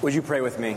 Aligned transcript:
Would 0.00 0.14
you 0.14 0.22
pray 0.22 0.40
with 0.40 0.60
me? 0.60 0.76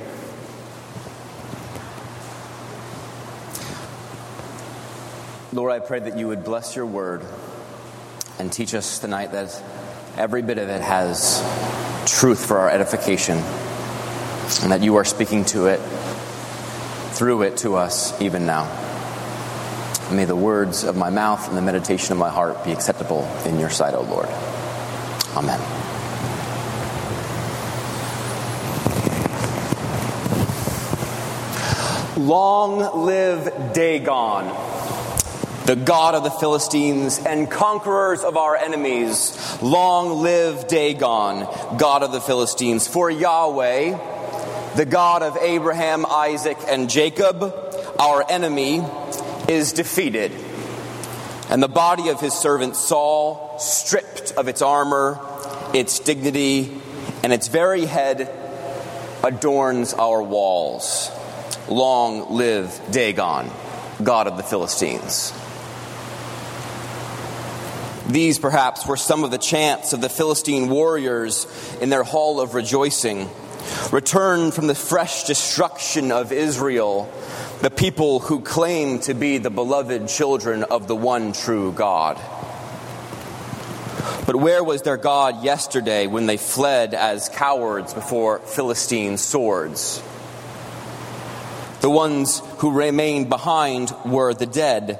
Lord, 5.53 5.71
I 5.71 5.79
pray 5.79 5.99
that 5.99 6.17
you 6.17 6.27
would 6.27 6.43
bless 6.43 6.75
your 6.75 6.87
word 6.87 7.21
and 8.39 8.51
teach 8.51 8.73
us 8.73 8.97
tonight 8.97 9.33
that 9.33 9.61
every 10.17 10.41
bit 10.41 10.57
of 10.57 10.69
it 10.69 10.81
has 10.81 11.39
truth 12.07 12.43
for 12.43 12.57
our 12.57 12.69
edification 12.69 13.37
and 13.37 14.71
that 14.71 14.81
you 14.81 14.95
are 14.95 15.05
speaking 15.05 15.45
to 15.45 15.67
it, 15.67 15.77
through 17.11 17.43
it 17.43 17.57
to 17.57 17.75
us 17.75 18.19
even 18.21 18.47
now. 18.47 18.65
May 20.11 20.25
the 20.25 20.35
words 20.35 20.83
of 20.83 20.97
my 20.97 21.11
mouth 21.11 21.47
and 21.47 21.55
the 21.55 21.61
meditation 21.61 22.13
of 22.13 22.17
my 22.17 22.29
heart 22.29 22.65
be 22.65 22.71
acceptable 22.71 23.29
in 23.45 23.59
your 23.59 23.69
sight, 23.69 23.93
O 23.93 24.01
Lord. 24.01 24.29
Amen. 25.37 25.80
Long 32.27 33.05
live 33.05 33.73
Dagon, 33.73 34.45
the 35.65 35.75
god 35.75 36.13
of 36.13 36.23
the 36.23 36.29
Philistines 36.29 37.17
and 37.17 37.49
conquerors 37.49 38.21
of 38.21 38.37
our 38.37 38.55
enemies. 38.55 39.59
Long 39.59 40.21
live 40.21 40.67
Dagon, 40.67 41.47
god 41.79 42.03
of 42.03 42.11
the 42.11 42.21
Philistines. 42.21 42.87
For 42.87 43.09
Yahweh, 43.09 44.75
the 44.75 44.85
God 44.85 45.23
of 45.23 45.35
Abraham, 45.37 46.05
Isaac, 46.05 46.59
and 46.67 46.91
Jacob, 46.91 47.41
our 47.97 48.23
enemy, 48.29 48.85
is 49.49 49.73
defeated. 49.73 50.31
And 51.49 51.63
the 51.63 51.67
body 51.67 52.09
of 52.09 52.19
his 52.19 52.35
servant 52.35 52.75
Saul, 52.75 53.57
stripped 53.57 54.33
of 54.33 54.47
its 54.47 54.61
armor, 54.61 55.19
its 55.73 55.97
dignity, 55.97 56.79
and 57.23 57.33
its 57.33 57.47
very 57.47 57.85
head, 57.85 58.29
adorns 59.23 59.95
our 59.95 60.21
walls. 60.21 61.09
Long 61.67 62.35
live 62.35 62.79
Dagon, 62.91 63.49
God 64.03 64.27
of 64.27 64.37
the 64.37 64.43
Philistines. 64.43 65.33
These, 68.07 68.39
perhaps, 68.39 68.85
were 68.85 68.97
some 68.97 69.23
of 69.23 69.31
the 69.31 69.37
chants 69.37 69.93
of 69.93 70.01
the 70.01 70.09
Philistine 70.09 70.69
warriors 70.69 71.47
in 71.79 71.89
their 71.89 72.03
hall 72.03 72.41
of 72.41 72.53
rejoicing. 72.53 73.29
Returned 73.91 74.53
from 74.53 74.67
the 74.67 74.75
fresh 74.75 75.23
destruction 75.23 76.11
of 76.11 76.31
Israel, 76.31 77.11
the 77.61 77.69
people 77.69 78.19
who 78.19 78.41
claim 78.41 78.99
to 79.01 79.13
be 79.13 79.37
the 79.37 79.49
beloved 79.49 80.09
children 80.09 80.63
of 80.63 80.87
the 80.87 80.95
one 80.95 81.31
true 81.31 81.71
God. 81.71 82.19
But 84.25 84.35
where 84.35 84.63
was 84.63 84.81
their 84.81 84.97
God 84.97 85.43
yesterday 85.43 86.07
when 86.07 86.25
they 86.25 86.37
fled 86.37 86.93
as 86.93 87.29
cowards 87.29 87.93
before 87.93 88.39
Philistine 88.39 89.17
swords? 89.17 90.01
The 91.81 91.89
ones 91.89 92.43
who 92.59 92.71
remained 92.71 93.27
behind 93.27 93.91
were 94.05 94.35
the 94.35 94.45
dead, 94.45 94.99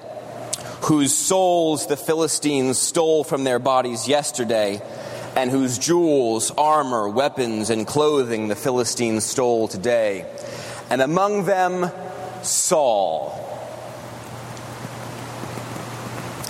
whose 0.82 1.16
souls 1.16 1.86
the 1.86 1.96
Philistines 1.96 2.80
stole 2.80 3.24
from 3.24 3.44
their 3.44 3.60
bodies 3.60 4.08
yesterday, 4.08 4.82
and 5.36 5.52
whose 5.52 5.78
jewels, 5.78 6.50
armor, 6.58 7.08
weapons, 7.08 7.70
and 7.70 7.86
clothing 7.86 8.48
the 8.48 8.56
Philistines 8.56 9.24
stole 9.24 9.68
today. 9.68 10.26
And 10.90 11.04
among 11.04 11.46
them, 11.46 11.92
Saul. 12.42 13.38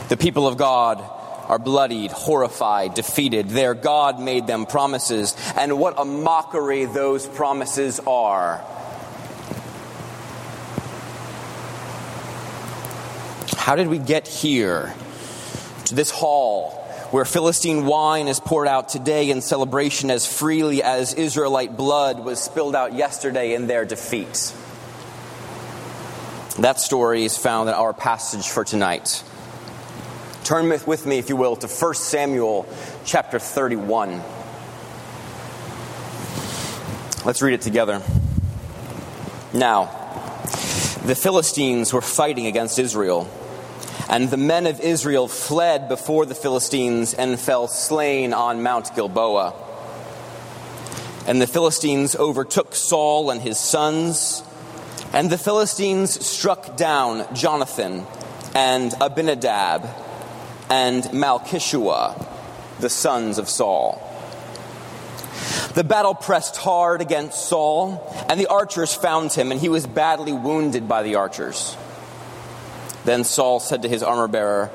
The 0.08 0.18
people 0.18 0.48
of 0.48 0.56
God 0.56 1.04
are 1.50 1.60
bloodied, 1.60 2.12
horrified, 2.12 2.94
defeated. 2.94 3.50
Their 3.50 3.74
God 3.74 4.22
made 4.22 4.48
them 4.48 4.66
promises, 4.66 5.36
and 5.58 5.78
what 5.78 5.96
a 6.00 6.06
mockery 6.06 6.86
those 6.86 7.28
promises 7.28 8.00
are. 8.08 8.64
How 13.62 13.76
did 13.76 13.90
we 13.90 14.00
get 14.00 14.28
here 14.28 14.92
to 15.86 15.94
this 15.94 16.10
hall 16.10 16.72
where 17.12 17.26
Philistine 17.26 17.86
wine 17.86 18.28
is 18.28 18.40
poured 18.40 18.68
out 18.68 18.90
today 18.90 19.30
in 19.30 19.42
celebration 19.42 20.10
as 20.10 20.26
freely 20.26 20.82
as 20.82 21.14
Israelite 21.14 21.78
blood 21.78 22.26
was 22.26 22.42
spilled 22.42 22.76
out 22.76 22.96
yesterday 22.96 23.54
in 23.54 23.68
their 23.68 23.86
defeat? 23.86 24.56
That 26.58 26.80
story 26.80 27.24
is 27.24 27.38
found 27.38 27.70
in 27.70 27.76
our 27.76 27.94
passage 27.94 28.50
for 28.50 28.64
tonight. 28.66 29.24
Turn 30.44 30.68
with 30.68 31.06
me, 31.06 31.20
if 31.20 31.30
you 31.30 31.36
will, 31.36 31.56
to 31.56 31.68
1 31.68 31.94
Samuel 31.94 32.68
chapter 33.06 33.38
31. 33.38 34.24
Let's 37.28 37.44
read 37.44 37.54
it 37.54 37.62
together. 37.62 38.02
Now, 39.54 39.86
the 41.06 41.14
Philistines 41.14 41.94
were 41.94 42.02
fighting 42.02 42.48
against 42.48 42.80
Israel. 42.80 43.30
And 44.12 44.30
the 44.30 44.36
men 44.36 44.68
of 44.68 44.82
Israel 44.82 45.30
fled 45.30 45.88
before 45.88 46.26
the 46.26 46.36
Philistines 46.36 47.14
and 47.14 47.40
fell 47.40 47.70
slain 47.70 48.34
on 48.34 48.62
Mount 48.62 48.94
Gilboa. 48.94 49.54
And 51.26 51.42
the 51.42 51.48
Philistines 51.48 52.14
overtook 52.18 52.76
Saul 52.76 53.32
and 53.32 53.42
his 53.42 53.58
sons, 53.58 54.44
and 55.14 55.30
the 55.30 55.38
Philistines 55.38 56.26
struck 56.26 56.76
down 56.76 57.26
Jonathan 57.34 58.06
and 58.54 58.94
Abinadab 59.00 59.88
and 60.70 61.04
Malchishua, 61.06 62.28
the 62.82 62.90
sons 62.90 63.38
of 63.38 63.48
Saul. 63.48 64.06
The 65.74 65.86
battle 65.86 66.16
pressed 66.16 66.58
hard 66.58 67.00
against 67.00 67.46
Saul, 67.46 68.14
and 68.28 68.38
the 68.38 68.48
archers 68.48 68.94
found 68.94 69.32
him, 69.32 69.54
and 69.54 69.62
he 69.62 69.70
was 69.70 69.88
badly 69.88 70.34
wounded 70.34 70.90
by 70.90 71.02
the 71.02 71.16
archers. 71.16 71.78
Then 73.06 73.24
Saul 73.24 73.60
said 73.60 73.82
to 73.82 73.90
his 73.90 74.04
armor 74.04 74.28
bearer, 74.28 74.72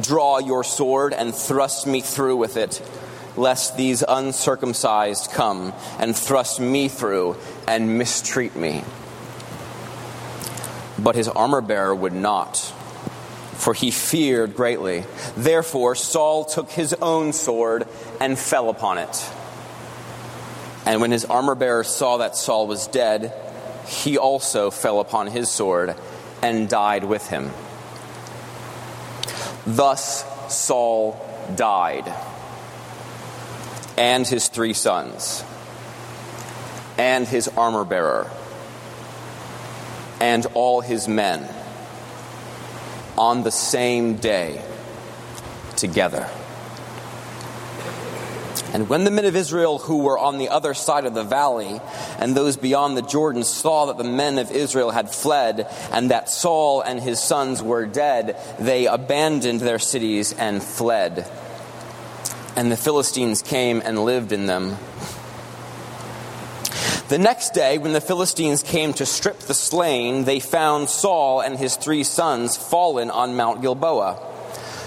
Draw 0.00 0.38
your 0.38 0.64
sword 0.64 1.12
and 1.12 1.34
thrust 1.34 1.86
me 1.86 2.00
through 2.00 2.36
with 2.36 2.56
it, 2.56 2.82
lest 3.36 3.76
these 3.76 4.02
uncircumcised 4.06 5.30
come 5.30 5.72
and 5.98 6.16
thrust 6.16 6.60
me 6.60 6.88
through 6.88 7.36
and 7.66 7.98
mistreat 7.98 8.56
me. 8.56 8.84
But 10.98 11.14
his 11.14 11.28
armor 11.28 11.60
bearer 11.60 11.94
would 11.94 12.12
not, 12.12 12.58
for 13.54 13.72
he 13.72 13.90
feared 13.90 14.54
greatly. 14.54 15.04
Therefore, 15.36 15.94
Saul 15.94 16.44
took 16.44 16.70
his 16.70 16.94
own 16.94 17.32
sword 17.32 17.86
and 18.20 18.38
fell 18.38 18.68
upon 18.68 18.98
it. 18.98 19.30
And 20.86 21.00
when 21.00 21.10
his 21.10 21.24
armor 21.24 21.54
bearer 21.54 21.84
saw 21.84 22.18
that 22.18 22.36
Saul 22.36 22.66
was 22.66 22.86
dead, 22.86 23.32
he 23.86 24.18
also 24.18 24.70
fell 24.70 25.00
upon 25.00 25.26
his 25.26 25.50
sword 25.50 25.94
and 26.42 26.68
died 26.68 27.04
with 27.04 27.28
him. 27.28 27.50
Thus 29.66 30.24
Saul 30.48 31.20
died, 31.54 32.12
and 33.96 34.26
his 34.26 34.48
three 34.48 34.72
sons, 34.72 35.44
and 36.96 37.26
his 37.26 37.48
armor 37.48 37.84
bearer, 37.84 38.30
and 40.20 40.46
all 40.54 40.80
his 40.80 41.08
men 41.08 41.46
on 43.18 43.42
the 43.42 43.50
same 43.50 44.16
day 44.16 44.62
together. 45.76 46.28
And 48.72 48.88
when 48.88 49.02
the 49.02 49.10
men 49.10 49.24
of 49.24 49.34
Israel 49.34 49.78
who 49.78 49.98
were 49.98 50.18
on 50.18 50.38
the 50.38 50.48
other 50.48 50.74
side 50.74 51.04
of 51.04 51.14
the 51.14 51.24
valley 51.24 51.80
and 52.18 52.36
those 52.36 52.56
beyond 52.56 52.96
the 52.96 53.02
Jordan 53.02 53.42
saw 53.42 53.86
that 53.86 53.98
the 53.98 54.04
men 54.04 54.38
of 54.38 54.52
Israel 54.52 54.92
had 54.92 55.12
fled 55.12 55.66
and 55.90 56.10
that 56.10 56.30
Saul 56.30 56.80
and 56.80 57.00
his 57.00 57.20
sons 57.20 57.62
were 57.62 57.84
dead, 57.84 58.38
they 58.60 58.86
abandoned 58.86 59.60
their 59.60 59.80
cities 59.80 60.32
and 60.32 60.62
fled. 60.62 61.28
And 62.54 62.70
the 62.70 62.76
Philistines 62.76 63.42
came 63.42 63.82
and 63.84 64.04
lived 64.04 64.30
in 64.30 64.46
them. 64.46 64.76
The 67.08 67.18
next 67.18 67.54
day, 67.54 67.78
when 67.78 67.92
the 67.92 68.00
Philistines 68.00 68.62
came 68.62 68.92
to 68.94 69.04
strip 69.04 69.40
the 69.40 69.54
slain, 69.54 70.24
they 70.24 70.38
found 70.38 70.88
Saul 70.88 71.40
and 71.40 71.58
his 71.58 71.74
three 71.74 72.04
sons 72.04 72.56
fallen 72.56 73.10
on 73.10 73.36
Mount 73.36 73.62
Gilboa. 73.62 74.16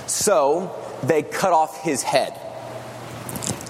So 0.08 0.74
they 1.04 1.22
cut 1.22 1.52
off 1.52 1.82
his 1.82 2.02
head 2.02 2.40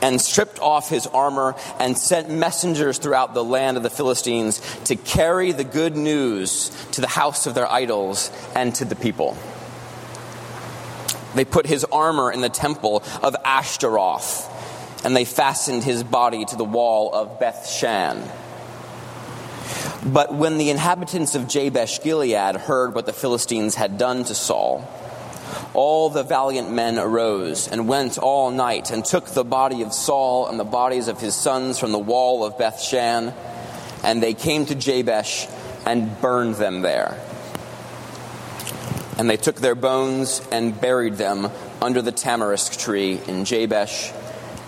and 0.03 0.21
stripped 0.21 0.59
off 0.59 0.89
his 0.89 1.07
armor 1.07 1.55
and 1.79 1.97
sent 1.97 2.29
messengers 2.29 2.97
throughout 2.97 3.33
the 3.33 3.43
land 3.43 3.77
of 3.77 3.83
the 3.83 3.89
Philistines 3.89 4.61
to 4.83 4.97
carry 4.97 5.53
the 5.53 5.63
good 5.63 5.95
news 5.95 6.69
to 6.91 6.99
the 6.99 7.07
house 7.07 7.47
of 7.47 7.55
their 7.55 7.71
idols 7.71 8.29
and 8.53 8.75
to 8.75 8.83
the 8.83 8.97
people. 8.97 9.37
They 11.35 11.45
put 11.45 11.65
his 11.65 11.85
armor 11.85 12.33
in 12.33 12.41
the 12.41 12.49
temple 12.49 13.01
of 13.23 13.33
Ashtaroth, 13.45 15.05
and 15.05 15.15
they 15.15 15.23
fastened 15.23 15.85
his 15.85 16.03
body 16.03 16.43
to 16.43 16.57
the 16.57 16.65
wall 16.65 17.13
of 17.13 17.39
Beth 17.39 17.67
Shan. 17.69 18.29
But 20.05 20.33
when 20.33 20.57
the 20.57 20.69
inhabitants 20.69 21.33
of 21.33 21.47
Jabesh 21.47 22.03
Gilead 22.03 22.57
heard 22.57 22.93
what 22.93 23.05
the 23.05 23.13
Philistines 23.13 23.75
had 23.75 23.97
done 23.97 24.25
to 24.25 24.35
Saul, 24.35 24.85
all 25.73 26.09
the 26.09 26.23
valiant 26.23 26.71
men 26.71 26.97
arose 26.97 27.67
and 27.67 27.87
went 27.87 28.17
all 28.17 28.51
night 28.51 28.91
and 28.91 29.03
took 29.03 29.25
the 29.27 29.43
body 29.43 29.81
of 29.81 29.93
Saul 29.93 30.47
and 30.47 30.59
the 30.59 30.63
bodies 30.63 31.07
of 31.07 31.19
his 31.19 31.35
sons 31.35 31.79
from 31.79 31.91
the 31.91 31.99
wall 31.99 32.43
of 32.43 32.57
Bethshan 32.57 33.33
and 34.03 34.21
they 34.21 34.33
came 34.33 34.65
to 34.65 34.75
Jabesh 34.75 35.47
and 35.85 36.19
burned 36.21 36.55
them 36.55 36.81
there. 36.81 37.19
And 39.17 39.29
they 39.29 39.37
took 39.37 39.55
their 39.55 39.75
bones 39.75 40.41
and 40.51 40.79
buried 40.79 41.15
them 41.15 41.49
under 41.81 42.01
the 42.01 42.11
tamarisk 42.11 42.77
tree 42.77 43.19
in 43.27 43.45
Jabesh 43.45 44.11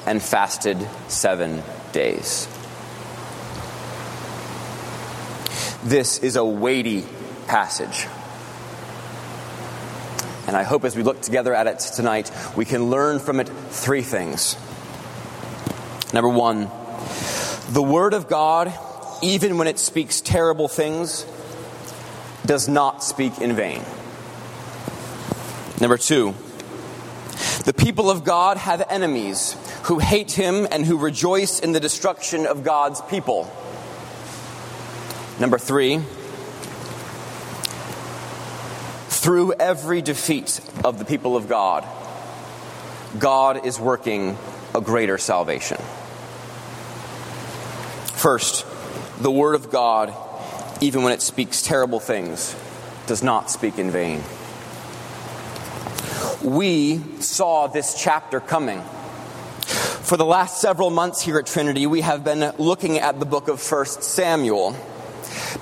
and 0.06 0.22
fasted 0.22 0.78
seven 1.08 1.64
days. 1.92 2.48
This 5.84 6.20
is 6.20 6.36
a 6.36 6.46
weighty 6.46 7.06
passage. 7.48 8.08
And 10.48 10.56
I 10.56 10.64
hope 10.64 10.86
as 10.86 10.96
we 10.96 11.04
look 11.04 11.22
together 11.22 11.54
at 11.54 11.68
it 11.68 11.80
tonight, 11.80 12.32
we 12.56 12.66
can 12.66 12.90
learn 12.90 13.20
from 13.20 13.40
it 13.40 13.50
three 13.50 14.02
things. 14.02 14.56
Number 16.14 16.30
one, 16.30 16.70
the 17.72 17.82
Word 17.82 18.14
of 18.14 18.28
God, 18.28 18.74
even 19.24 19.58
when 19.58 19.68
it 19.68 19.80
speaks 19.80 20.22
terrible 20.22 20.68
things, 20.68 21.26
does 22.46 22.68
not 22.68 23.04
speak 23.04 23.40
in 23.42 23.56
vain. 23.56 23.84
Number 25.82 25.98
two, 25.98 26.36
the 27.66 27.74
people 27.74 28.12
of 28.12 28.24
God 28.24 28.58
have 28.58 28.86
enemies 28.90 29.58
who 29.86 30.00
hate 30.00 30.32
Him 30.32 30.68
and 30.72 30.86
who 30.86 30.98
rejoice 30.98 31.60
in 31.60 31.72
the 31.72 31.80
destruction 31.80 32.46
of 32.46 32.64
God's 32.64 33.02
people. 33.02 33.52
Number 35.40 35.58
three, 35.58 36.02
through 39.26 39.54
every 39.54 40.04
defeat 40.04 40.62
of 40.84 41.00
the 41.00 41.04
people 41.04 41.36
of 41.36 41.50
God, 41.50 41.84
God 43.18 43.66
is 43.66 43.80
working 43.80 44.38
a 44.76 44.82
greater 44.82 45.18
salvation. 45.18 45.78
First, 48.14 48.68
the 49.20 49.32
Word 49.32 49.56
of 49.56 49.72
God, 49.72 50.14
even 50.80 51.02
when 51.02 51.12
it 51.12 51.24
speaks 51.24 51.64
terrible 51.64 52.00
things, 52.00 52.56
does 53.08 53.24
not 53.24 53.50
speak 53.50 53.80
in 53.80 53.90
vain. 53.90 54.22
We 56.44 57.00
saw 57.20 57.66
this 57.66 58.00
chapter 58.00 58.40
coming. 58.40 58.84
For 60.04 60.18
the 60.18 60.26
last 60.26 60.62
several 60.62 60.92
months 60.92 61.20
here 61.20 61.40
at 61.40 61.48
Trinity, 61.48 61.88
we 61.88 62.02
have 62.02 62.24
been 62.24 62.54
looking 62.60 63.00
at 63.00 63.20
the 63.20 63.26
book 63.26 63.48
of 63.48 63.60
1 63.60 63.86
Samuel. 63.88 64.76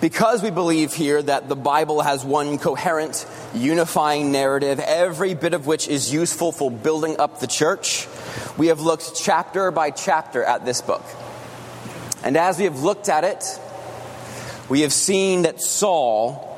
Because 0.01 0.41
we 0.41 0.49
believe 0.49 0.93
here 0.93 1.21
that 1.21 1.49
the 1.49 1.55
Bible 1.55 2.01
has 2.01 2.25
one 2.25 2.57
coherent, 2.57 3.25
unifying 3.53 4.31
narrative, 4.31 4.79
every 4.79 5.33
bit 5.33 5.53
of 5.53 5.67
which 5.67 5.87
is 5.87 6.11
useful 6.11 6.51
for 6.51 6.71
building 6.71 7.19
up 7.19 7.39
the 7.39 7.47
church, 7.47 8.07
we 8.57 8.67
have 8.67 8.79
looked 8.79 9.15
chapter 9.15 9.71
by 9.71 9.91
chapter 9.91 10.43
at 10.43 10.65
this 10.65 10.81
book. 10.81 11.03
And 12.23 12.37
as 12.37 12.57
we 12.57 12.65
have 12.65 12.81
looked 12.81 13.09
at 13.09 13.23
it, 13.23 13.43
we 14.69 14.81
have 14.81 14.93
seen 14.93 15.43
that 15.43 15.61
Saul 15.61 16.49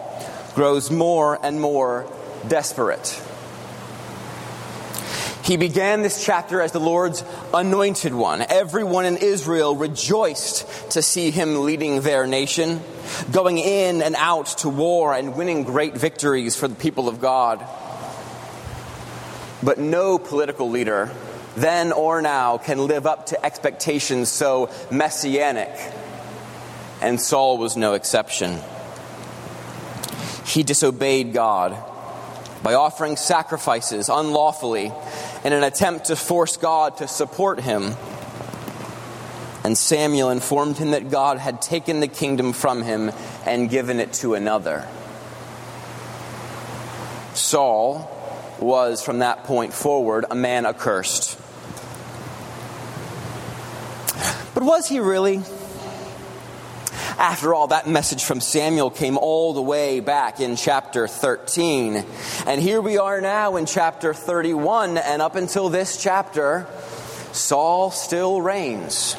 grows 0.55 0.89
more 0.89 1.37
and 1.43 1.59
more 1.59 2.09
desperate. 2.47 3.21
He 5.45 5.57
began 5.57 6.01
this 6.01 6.25
chapter 6.25 6.59
as 6.59 6.71
the 6.71 6.79
Lord's 6.79 7.23
anointed 7.53 8.15
one. 8.15 8.41
Everyone 8.41 9.05
in 9.05 9.17
Israel 9.17 9.75
rejoiced 9.75 10.91
to 10.93 11.03
see 11.03 11.29
him 11.29 11.63
leading 11.63 12.01
their 12.01 12.25
nation, 12.25 12.81
going 13.31 13.59
in 13.59 14.01
and 14.01 14.15
out 14.15 14.47
to 14.59 14.69
war 14.69 15.13
and 15.13 15.35
winning 15.35 15.63
great 15.63 15.95
victories 15.95 16.55
for 16.55 16.67
the 16.67 16.73
people 16.73 17.07
of 17.07 17.21
God. 17.21 17.63
But 19.61 19.77
no 19.77 20.17
political 20.17 20.71
leader, 20.71 21.11
then 21.55 21.91
or 21.91 22.23
now, 22.23 22.57
can 22.57 22.87
live 22.87 23.05
up 23.05 23.27
to 23.27 23.45
expectations 23.45 24.29
so 24.29 24.71
messianic. 24.89 25.69
And 27.01 27.21
Saul 27.21 27.59
was 27.59 27.77
no 27.77 27.93
exception. 27.93 28.57
He 30.43 30.63
disobeyed 30.63 31.33
God 31.33 31.77
by 32.63 32.73
offering 32.73 33.15
sacrifices 33.15 34.09
unlawfully 34.09 34.91
in 35.45 35.53
an 35.53 35.63
attempt 35.63 36.05
to 36.05 36.15
force 36.15 36.57
God 36.57 36.97
to 36.97 37.07
support 37.07 37.59
him. 37.59 37.93
And 39.63 39.77
Samuel 39.77 40.31
informed 40.31 40.77
him 40.77 40.91
that 40.91 41.11
God 41.11 41.37
had 41.37 41.61
taken 41.61 41.99
the 41.99 42.07
kingdom 42.07 42.51
from 42.51 42.81
him 42.81 43.11
and 43.45 43.69
given 43.69 43.99
it 43.99 44.13
to 44.13 44.33
another. 44.33 44.87
Saul 47.35 48.11
was, 48.59 49.03
from 49.03 49.19
that 49.19 49.43
point 49.43 49.71
forward, 49.71 50.25
a 50.31 50.35
man 50.35 50.65
accursed. 50.65 51.37
But 54.55 54.63
was 54.63 54.87
he 54.87 54.99
really? 54.99 55.43
After 57.17 57.53
all, 57.53 57.67
that 57.67 57.87
message 57.87 58.25
from 58.25 58.41
Samuel 58.41 58.89
came 58.89 59.17
all 59.17 59.53
the 59.53 59.61
way 59.61 60.01
back 60.01 60.41
in 60.41 60.57
chapter 60.57 61.07
13. 61.07 62.05
And 62.45 62.61
here 62.61 62.81
we 62.81 62.97
are 62.97 63.21
now 63.21 63.55
in 63.55 63.65
chapter 63.65 64.13
31, 64.13 64.97
and 64.97 65.21
up 65.21 65.35
until 65.35 65.69
this 65.69 65.95
chapter, 65.95 66.67
Saul 67.31 67.91
still 67.91 68.41
reigns. 68.41 69.15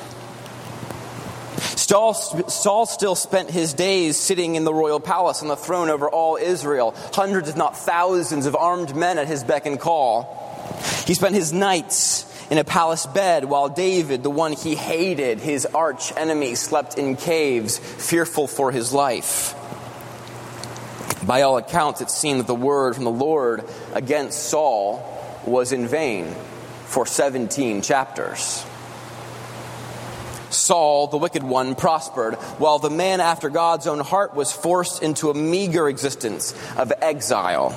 Saul, 1.76 2.12
Saul, 2.12 2.84
still 2.84 3.14
spent 3.14 3.50
his 3.50 3.72
days 3.72 4.18
sitting 4.18 4.56
in 4.56 4.64
the 4.64 4.74
royal 4.74 5.00
palace 5.00 5.40
on 5.40 5.48
the 5.48 5.56
throne 5.56 5.88
over 5.88 6.06
all 6.06 6.36
Israel, 6.36 6.94
hundreds, 7.14 7.48
if 7.48 7.56
not 7.56 7.78
thousands, 7.78 8.44
of 8.44 8.54
armed 8.54 8.94
men 8.94 9.16
at 9.16 9.26
his 9.26 9.42
beck 9.42 9.64
and 9.64 9.80
call. 9.80 10.36
He 11.06 11.14
spent 11.14 11.34
his 11.34 11.50
nights 11.50 12.24
in 12.50 12.58
a 12.58 12.64
palace 12.64 13.06
bed, 13.06 13.44
while 13.44 13.68
David, 13.68 14.22
the 14.22 14.30
one 14.30 14.52
he 14.52 14.74
hated, 14.74 15.40
his 15.40 15.66
arch 15.66 16.16
enemy, 16.16 16.54
slept 16.54 16.98
in 16.98 17.16
caves, 17.16 17.78
fearful 17.78 18.46
for 18.46 18.70
his 18.70 18.92
life. 18.92 19.54
By 21.26 21.42
all 21.42 21.56
accounts, 21.56 22.00
it 22.00 22.10
seemed 22.10 22.40
that 22.40 22.46
the 22.46 22.54
word 22.54 22.94
from 22.94 23.04
the 23.04 23.10
Lord 23.10 23.64
against 23.94 24.44
Saul 24.44 25.02
was 25.44 25.72
in 25.72 25.88
vain 25.88 26.32
for 26.84 27.04
17 27.04 27.82
chapters. 27.82 28.64
Saul, 30.50 31.08
the 31.08 31.16
wicked 31.16 31.42
one, 31.42 31.74
prospered, 31.74 32.34
while 32.58 32.78
the 32.78 32.90
man 32.90 33.20
after 33.20 33.50
God's 33.50 33.88
own 33.88 33.98
heart 33.98 34.34
was 34.34 34.52
forced 34.52 35.02
into 35.02 35.30
a 35.30 35.34
meager 35.34 35.88
existence 35.88 36.54
of 36.76 36.92
exile 37.02 37.72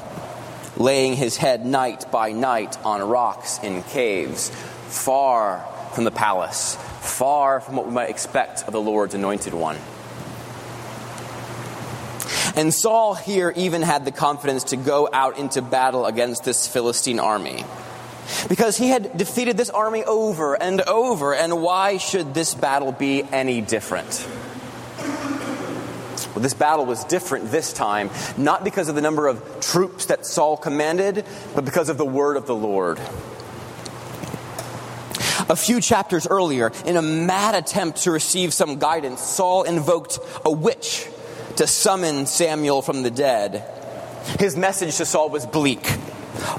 laying 0.80 1.14
his 1.14 1.38
head 1.38 1.66
night 1.66 2.10
by 2.12 2.32
night 2.32 2.78
on 2.86 3.02
rocks 3.02 3.60
in 3.62 3.84
caves, 3.84 4.50
far 4.88 5.66
from 5.94 6.06
the 6.06 6.12
palace, 6.12 6.76
far 7.02 7.60
from 7.60 7.76
what 7.76 7.86
we 7.86 7.92
might 7.92 8.10
expect 8.10 8.64
of 8.64 8.72
the 8.72 8.82
Lord's 8.82 9.14
anointed 9.14 9.54
one. 9.54 9.78
And 12.56 12.74
Saul 12.74 13.14
here 13.14 13.54
even 13.56 13.82
had 13.82 14.06
the 14.06 14.12
confidence 14.12 14.66
to 14.66 14.78
go 14.78 15.08
out 15.12 15.38
into 15.38 15.62
battle 15.62 16.06
against 16.06 16.44
this 16.44 16.68
Philistine 16.68 17.20
army. 17.20 17.64
Because 18.48 18.78
he 18.78 18.90
had 18.90 19.18
defeated 19.18 19.58
this 19.58 19.70
army 19.70 20.04
over 20.04 20.56
and 20.62 20.82
over, 20.82 21.34
and 21.34 21.62
why 21.62 21.98
should 21.98 22.34
this 22.34 22.54
battle 22.54 22.92
be 22.92 23.24
any 23.24 23.62
different? 23.62 24.28
This 26.36 26.54
battle 26.54 26.86
was 26.86 27.04
different 27.06 27.52
this 27.52 27.74
time, 27.74 28.10
not 28.38 28.64
because 28.64 28.88
of 28.90 28.96
the 28.96 29.02
number 29.02 29.28
of 29.28 29.60
troops 29.62 30.06
that 30.06 30.26
Saul 30.26 30.58
commanded, 30.58 31.26
but 31.56 31.66
because 31.66 31.90
of 31.90 31.98
the 31.98 32.06
word 32.06 32.38
of 32.38 32.46
the 32.46 32.56
Lord. 32.56 33.00
A 35.50 35.56
few 35.56 35.82
chapters 35.82 36.28
earlier, 36.28 36.72
in 36.86 36.96
a 36.96 37.02
mad 37.02 37.56
attempt 37.56 38.04
to 38.04 38.12
receive 38.12 38.54
some 38.54 38.78
guidance, 38.78 39.22
Saul 39.22 39.64
invoked 39.64 40.20
a 40.46 40.52
witch 40.52 41.08
to 41.56 41.66
summon 41.66 42.28
Samuel 42.28 42.82
from 42.82 43.02
the 43.02 43.10
dead. 43.10 43.64
His 44.40 44.56
message 44.56 44.98
to 44.98 45.06
Saul 45.06 45.30
was 45.30 45.48
bleak. 45.48 45.86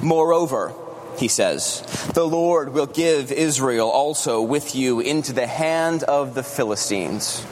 Moreover, 0.03 0.75
he 1.17 1.29
says, 1.29 1.83
the 2.15 2.27
Lord 2.27 2.73
will 2.73 2.87
give 2.87 3.31
Israel 3.31 3.89
also 3.89 4.43
with 4.43 4.75
you 4.75 5.01
into 5.01 5.33
the 5.33 5.47
hand 5.47 6.03
of 6.03 6.35
the 6.35 6.43
Philistines 6.43 7.47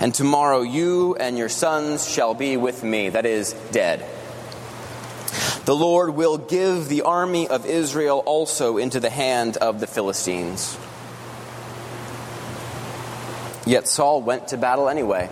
and 0.00 0.14
tomorrow 0.14 0.62
you 0.62 1.14
and 1.16 1.36
your 1.36 1.50
sons 1.50 2.08
shall 2.08 2.32
be 2.32 2.56
with 2.56 2.82
me, 2.82 3.10
that 3.10 3.26
is, 3.26 3.52
dead. 3.70 4.04
The 5.66 5.76
Lord 5.76 6.14
will 6.14 6.38
give 6.38 6.88
the 6.88 7.02
army 7.02 7.46
of 7.46 7.66
Israel 7.66 8.22
also 8.24 8.78
into 8.78 8.98
the 8.98 9.10
hand 9.10 9.58
of 9.58 9.78
the 9.78 9.86
Philistines. 9.86 10.76
Yet 13.66 13.86
Saul 13.86 14.22
went 14.22 14.48
to 14.48 14.56
battle 14.56 14.88
anyway. 14.88 15.28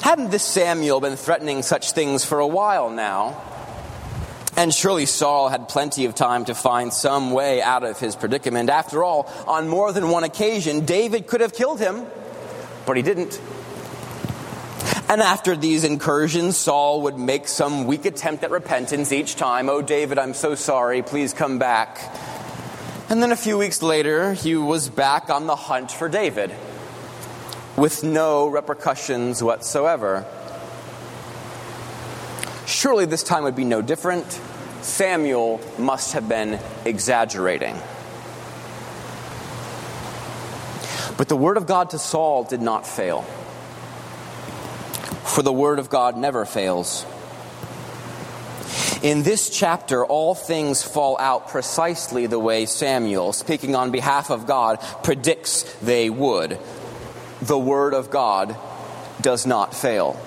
Hadn't 0.00 0.30
this 0.30 0.42
Samuel 0.42 1.00
been 1.00 1.16
threatening 1.16 1.62
such 1.62 1.92
things 1.92 2.24
for 2.24 2.38
a 2.38 2.46
while 2.46 2.88
now? 2.88 3.42
And 4.56 4.72
surely 4.72 5.04
Saul 5.04 5.50
had 5.50 5.68
plenty 5.68 6.06
of 6.06 6.14
time 6.14 6.46
to 6.46 6.54
find 6.54 6.90
some 6.90 7.32
way 7.32 7.60
out 7.60 7.84
of 7.84 8.00
his 8.00 8.16
predicament. 8.16 8.70
After 8.70 9.04
all, 9.04 9.30
on 9.46 9.68
more 9.68 9.92
than 9.92 10.08
one 10.08 10.24
occasion, 10.24 10.86
David 10.86 11.26
could 11.26 11.42
have 11.42 11.52
killed 11.52 11.78
him 11.78 12.06
but 12.86 12.96
he 12.96 13.02
didn't. 13.02 13.40
And 15.08 15.20
after 15.20 15.54
these 15.54 15.84
incursions, 15.84 16.56
Saul 16.56 17.02
would 17.02 17.18
make 17.18 17.46
some 17.46 17.86
weak 17.86 18.06
attempt 18.06 18.42
at 18.42 18.50
repentance 18.50 19.12
each 19.12 19.36
time. 19.36 19.68
Oh, 19.68 19.82
David, 19.82 20.18
I'm 20.18 20.34
so 20.34 20.54
sorry. 20.56 21.02
Please 21.02 21.32
come 21.32 21.58
back. 21.58 21.98
And 23.08 23.22
then 23.22 23.30
a 23.30 23.36
few 23.36 23.56
weeks 23.56 23.82
later, 23.82 24.32
he 24.32 24.56
was 24.56 24.88
back 24.88 25.30
on 25.30 25.46
the 25.46 25.54
hunt 25.54 25.92
for 25.92 26.08
David. 26.08 26.52
with 27.76 28.02
no 28.02 28.48
repercussions 28.48 29.42
whatsoever. 29.42 30.24
Surely 32.66 33.04
this 33.04 33.22
time 33.22 33.44
would 33.44 33.54
be 33.56 33.64
no 33.64 33.82
different. 33.82 34.40
Samuel 34.82 35.60
must 35.78 36.14
have 36.14 36.28
been 36.28 36.58
exaggerating. 36.84 37.76
But 41.16 41.28
the 41.28 41.36
word 41.36 41.56
of 41.56 41.66
God 41.66 41.90
to 41.90 41.98
Saul 41.98 42.44
did 42.44 42.60
not 42.60 42.86
fail. 42.86 43.22
For 45.24 45.42
the 45.42 45.52
word 45.52 45.78
of 45.78 45.90
God 45.90 46.16
never 46.16 46.44
fails. 46.44 47.04
In 49.02 49.22
this 49.22 49.50
chapter, 49.50 50.04
all 50.04 50.34
things 50.34 50.82
fall 50.82 51.16
out 51.18 51.48
precisely 51.48 52.26
the 52.26 52.38
way 52.38 52.66
Samuel, 52.66 53.32
speaking 53.32 53.74
on 53.74 53.90
behalf 53.90 54.30
of 54.30 54.46
God, 54.46 54.78
predicts 55.02 55.62
they 55.80 56.10
would. 56.10 56.58
The 57.42 57.58
word 57.58 57.94
of 57.94 58.10
God 58.10 58.56
does 59.20 59.46
not 59.46 59.74
fail. 59.74 60.18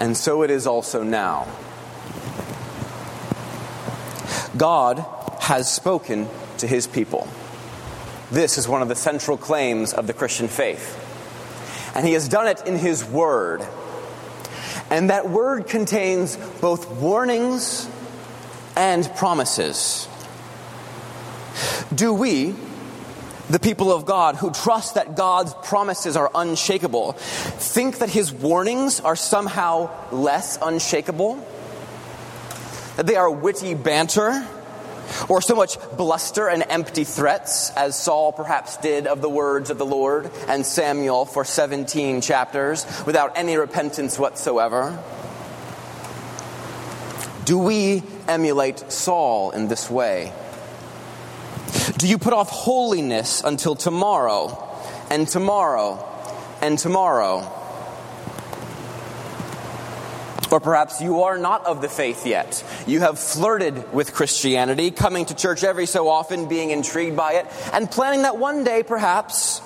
And 0.00 0.16
so 0.16 0.42
it 0.42 0.50
is 0.50 0.66
also 0.66 1.02
now. 1.02 1.48
God 4.56 5.04
has 5.48 5.72
spoken 5.72 6.28
to 6.58 6.66
his 6.66 6.86
people. 6.86 7.26
This 8.30 8.58
is 8.58 8.68
one 8.68 8.82
of 8.82 8.88
the 8.88 8.94
central 8.94 9.38
claims 9.38 9.94
of 9.94 10.06
the 10.06 10.12
Christian 10.12 10.46
faith. 10.46 10.94
And 11.96 12.06
he 12.06 12.12
has 12.12 12.28
done 12.28 12.46
it 12.46 12.66
in 12.66 12.76
his 12.76 13.02
word. 13.02 13.66
And 14.90 15.08
that 15.08 15.30
word 15.30 15.66
contains 15.66 16.36
both 16.60 16.90
warnings 16.90 17.88
and 18.76 19.10
promises. 19.16 20.06
Do 21.94 22.12
we, 22.12 22.54
the 23.48 23.58
people 23.58 23.90
of 23.90 24.04
God 24.04 24.36
who 24.36 24.50
trust 24.50 24.96
that 24.96 25.16
God's 25.16 25.54
promises 25.62 26.14
are 26.14 26.30
unshakable, 26.34 27.12
think 27.12 28.00
that 28.00 28.10
his 28.10 28.34
warnings 28.34 29.00
are 29.00 29.16
somehow 29.16 29.88
less 30.12 30.58
unshakable? 30.60 31.42
That 32.96 33.06
they 33.06 33.16
are 33.16 33.30
witty 33.30 33.72
banter? 33.72 34.46
Or 35.28 35.40
so 35.40 35.54
much 35.54 35.78
bluster 35.96 36.48
and 36.48 36.64
empty 36.68 37.04
threats, 37.04 37.70
as 37.70 37.98
Saul 37.98 38.32
perhaps 38.32 38.76
did 38.76 39.06
of 39.06 39.20
the 39.20 39.28
words 39.28 39.70
of 39.70 39.78
the 39.78 39.86
Lord 39.86 40.30
and 40.46 40.64
Samuel 40.64 41.24
for 41.24 41.44
17 41.44 42.20
chapters, 42.20 42.86
without 43.06 43.36
any 43.36 43.56
repentance 43.56 44.18
whatsoever? 44.18 45.02
Do 47.44 47.58
we 47.58 48.02
emulate 48.26 48.92
Saul 48.92 49.52
in 49.52 49.68
this 49.68 49.90
way? 49.90 50.32
Do 51.96 52.06
you 52.06 52.18
put 52.18 52.32
off 52.32 52.50
holiness 52.50 53.42
until 53.42 53.74
tomorrow, 53.74 54.62
and 55.10 55.26
tomorrow, 55.26 56.04
and 56.60 56.78
tomorrow? 56.78 57.57
Or 60.50 60.60
perhaps 60.60 61.00
you 61.00 61.22
are 61.24 61.36
not 61.36 61.66
of 61.66 61.82
the 61.82 61.88
faith 61.88 62.26
yet. 62.26 62.64
You 62.86 63.00
have 63.00 63.18
flirted 63.18 63.92
with 63.92 64.14
Christianity, 64.14 64.90
coming 64.90 65.26
to 65.26 65.34
church 65.34 65.62
every 65.62 65.86
so 65.86 66.08
often, 66.08 66.48
being 66.48 66.70
intrigued 66.70 67.16
by 67.16 67.34
it, 67.34 67.46
and 67.72 67.90
planning 67.90 68.22
that 68.22 68.38
one 68.38 68.64
day, 68.64 68.82
perhaps, 68.82 69.60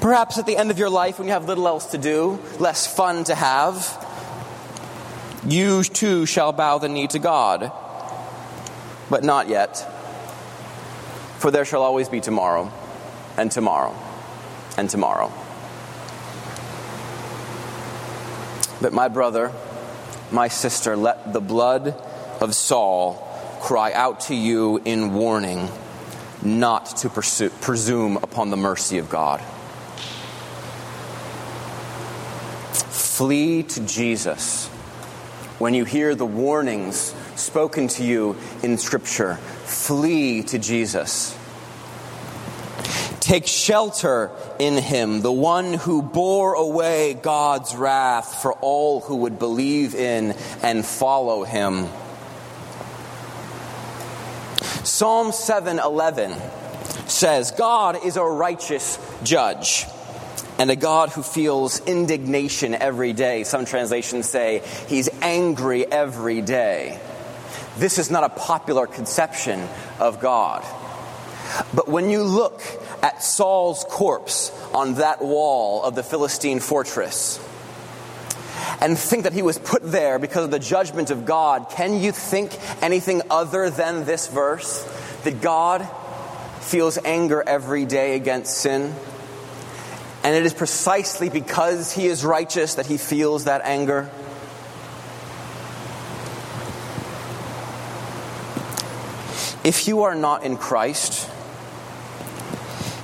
perhaps 0.00 0.38
at 0.38 0.46
the 0.46 0.56
end 0.56 0.72
of 0.72 0.78
your 0.78 0.90
life 0.90 1.18
when 1.18 1.28
you 1.28 1.34
have 1.34 1.46
little 1.46 1.68
else 1.68 1.86
to 1.92 1.98
do, 1.98 2.40
less 2.58 2.92
fun 2.92 3.22
to 3.24 3.34
have, 3.34 3.98
you 5.46 5.84
too 5.84 6.26
shall 6.26 6.52
bow 6.52 6.78
the 6.78 6.88
knee 6.88 7.06
to 7.08 7.18
God. 7.18 7.70
But 9.08 9.22
not 9.22 9.48
yet. 9.48 9.76
For 11.38 11.50
there 11.50 11.64
shall 11.64 11.82
always 11.82 12.08
be 12.08 12.20
tomorrow, 12.20 12.72
and 13.36 13.50
tomorrow, 13.50 13.94
and 14.76 14.88
tomorrow. 14.88 15.32
But 18.80 18.92
my 18.92 19.08
brother, 19.08 19.52
my 20.32 20.48
sister, 20.48 20.96
let 20.96 21.32
the 21.32 21.40
blood 21.40 21.94
of 22.40 22.54
Saul 22.54 23.28
cry 23.60 23.92
out 23.92 24.20
to 24.22 24.34
you 24.34 24.80
in 24.84 25.14
warning 25.14 25.68
not 26.42 26.86
to 26.98 27.08
pursue, 27.08 27.50
presume 27.60 28.16
upon 28.16 28.50
the 28.50 28.56
mercy 28.56 28.98
of 28.98 29.08
God. 29.08 29.40
Flee 32.72 33.62
to 33.62 33.86
Jesus 33.86 34.66
when 35.58 35.74
you 35.74 35.84
hear 35.84 36.14
the 36.14 36.26
warnings 36.26 37.14
spoken 37.36 37.86
to 37.88 38.04
you 38.04 38.36
in 38.62 38.78
Scripture. 38.78 39.36
Flee 39.36 40.42
to 40.44 40.58
Jesus. 40.58 41.38
Take 43.32 43.46
shelter 43.46 44.30
in 44.58 44.76
him, 44.76 45.22
the 45.22 45.32
one 45.32 45.72
who 45.72 46.02
bore 46.02 46.52
away 46.52 47.14
God's 47.14 47.74
wrath 47.74 48.42
for 48.42 48.52
all 48.52 49.00
who 49.00 49.16
would 49.16 49.38
believe 49.38 49.94
in 49.94 50.36
and 50.62 50.84
follow 50.84 51.42
him. 51.42 51.86
Psalm 54.84 55.28
7:11 55.28 56.38
says, 57.08 57.52
God 57.52 58.04
is 58.04 58.18
a 58.18 58.22
righteous 58.22 58.98
judge 59.22 59.86
and 60.58 60.70
a 60.70 60.76
God 60.76 61.08
who 61.08 61.22
feels 61.22 61.80
indignation 61.86 62.74
every 62.74 63.14
day. 63.14 63.44
Some 63.44 63.64
translations 63.64 64.28
say 64.28 64.62
he's 64.88 65.08
angry 65.22 65.90
every 65.90 66.42
day. 66.42 67.00
This 67.78 67.96
is 67.96 68.10
not 68.10 68.24
a 68.24 68.28
popular 68.28 68.86
conception 68.86 69.66
of 69.98 70.20
God. 70.20 70.62
But 71.74 71.88
when 71.88 72.10
you 72.10 72.24
look 72.24 72.62
at 73.02 73.22
Saul's 73.22 73.84
corpse 73.88 74.50
on 74.72 74.94
that 74.94 75.20
wall 75.20 75.82
of 75.82 75.94
the 75.94 76.02
Philistine 76.02 76.60
fortress 76.60 77.40
and 78.80 78.98
think 78.98 79.24
that 79.24 79.32
he 79.32 79.42
was 79.42 79.58
put 79.58 79.82
there 79.82 80.18
because 80.18 80.44
of 80.44 80.50
the 80.50 80.58
judgment 80.58 81.10
of 81.10 81.24
God, 81.24 81.68
can 81.70 82.00
you 82.00 82.12
think 82.12 82.58
anything 82.82 83.22
other 83.30 83.70
than 83.70 84.04
this 84.04 84.28
verse? 84.28 84.82
That 85.24 85.40
God 85.40 85.88
feels 86.60 86.98
anger 87.04 87.42
every 87.46 87.84
day 87.84 88.16
against 88.16 88.58
sin? 88.58 88.94
And 90.24 90.36
it 90.36 90.44
is 90.44 90.54
precisely 90.54 91.28
because 91.28 91.92
he 91.92 92.06
is 92.06 92.24
righteous 92.24 92.74
that 92.74 92.86
he 92.86 92.96
feels 92.96 93.44
that 93.44 93.62
anger? 93.64 94.10
If 99.64 99.86
you 99.86 100.02
are 100.02 100.16
not 100.16 100.42
in 100.42 100.56
Christ, 100.56 101.28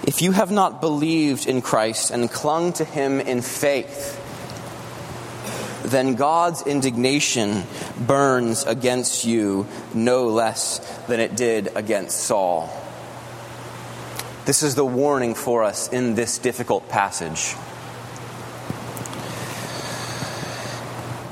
if 0.09 0.23
you 0.23 0.33
have 0.33 0.51
not 0.51 0.81
believed 0.81 1.47
in 1.47 1.61
Christ 1.61 2.11
and 2.11 2.31
clung 2.31 2.73
to 2.73 2.85
him 2.87 3.21
in 3.21 3.43
faith, 3.43 4.19
then 5.83 6.15
God's 6.15 6.63
indignation 6.63 7.65
burns 8.07 8.65
against 8.65 9.27
you 9.27 9.67
no 9.93 10.29
less 10.29 10.79
than 11.09 11.21
it 11.21 11.37
did 11.37 11.69
against 11.75 12.21
Saul. 12.21 12.71
This 14.47 14.63
is 14.63 14.75
the 14.75 14.85
warning 14.85 15.35
for 15.35 15.63
us 15.63 15.93
in 15.93 16.15
this 16.15 16.39
difficult 16.39 16.89
passage. 16.89 17.55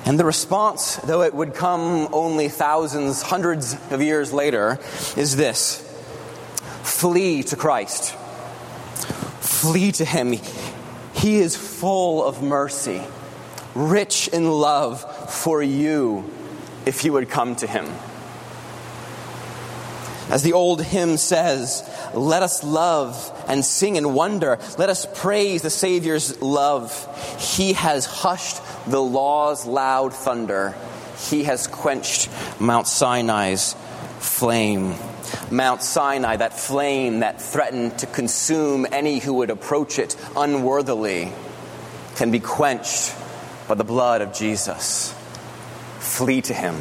And 0.04 0.20
the 0.20 0.26
response, 0.26 0.96
though 0.96 1.22
it 1.22 1.32
would 1.32 1.54
come 1.54 2.10
only 2.12 2.50
thousands, 2.50 3.22
hundreds 3.22 3.74
of 3.90 4.02
years 4.02 4.34
later, 4.34 4.78
is 5.16 5.34
this 5.34 5.80
flee 6.82 7.42
to 7.44 7.56
Christ. 7.56 8.14
Flee 9.60 9.92
to 9.92 10.04
him. 10.04 10.34
He 11.14 11.36
is 11.36 11.56
full 11.56 12.22
of 12.24 12.42
mercy, 12.42 13.02
rich 13.74 14.28
in 14.28 14.50
love 14.50 15.32
for 15.32 15.62
you 15.62 16.30
if 16.84 17.04
you 17.04 17.12
would 17.14 17.30
come 17.30 17.56
to 17.56 17.66
him. 17.66 17.86
As 20.28 20.42
the 20.42 20.52
old 20.52 20.82
hymn 20.82 21.16
says, 21.16 21.88
let 22.12 22.42
us 22.42 22.64
love 22.64 23.32
and 23.48 23.64
sing 23.64 23.96
and 23.96 24.14
wonder. 24.14 24.58
Let 24.76 24.90
us 24.90 25.06
praise 25.14 25.62
the 25.62 25.70
Savior's 25.70 26.40
love. 26.42 26.90
He 27.40 27.74
has 27.74 28.06
hushed 28.06 28.60
the 28.86 29.02
law's 29.02 29.66
loud 29.66 30.12
thunder. 30.12 30.74
He 31.30 31.44
has 31.44 31.66
quenched 31.66 32.28
Mount 32.60 32.86
Sinai's 32.86 33.74
flame. 34.18 34.94
Mount 35.50 35.82
Sinai, 35.82 36.36
that 36.36 36.58
flame 36.58 37.20
that 37.20 37.40
threatened 37.40 37.98
to 37.98 38.06
consume 38.06 38.86
any 38.90 39.18
who 39.18 39.34
would 39.34 39.50
approach 39.50 39.98
it 39.98 40.16
unworthily, 40.36 41.32
can 42.16 42.30
be 42.30 42.40
quenched 42.40 43.14
by 43.68 43.74
the 43.74 43.84
blood 43.84 44.22
of 44.22 44.32
Jesus. 44.32 45.14
Flee 45.98 46.40
to 46.42 46.54
him. 46.54 46.74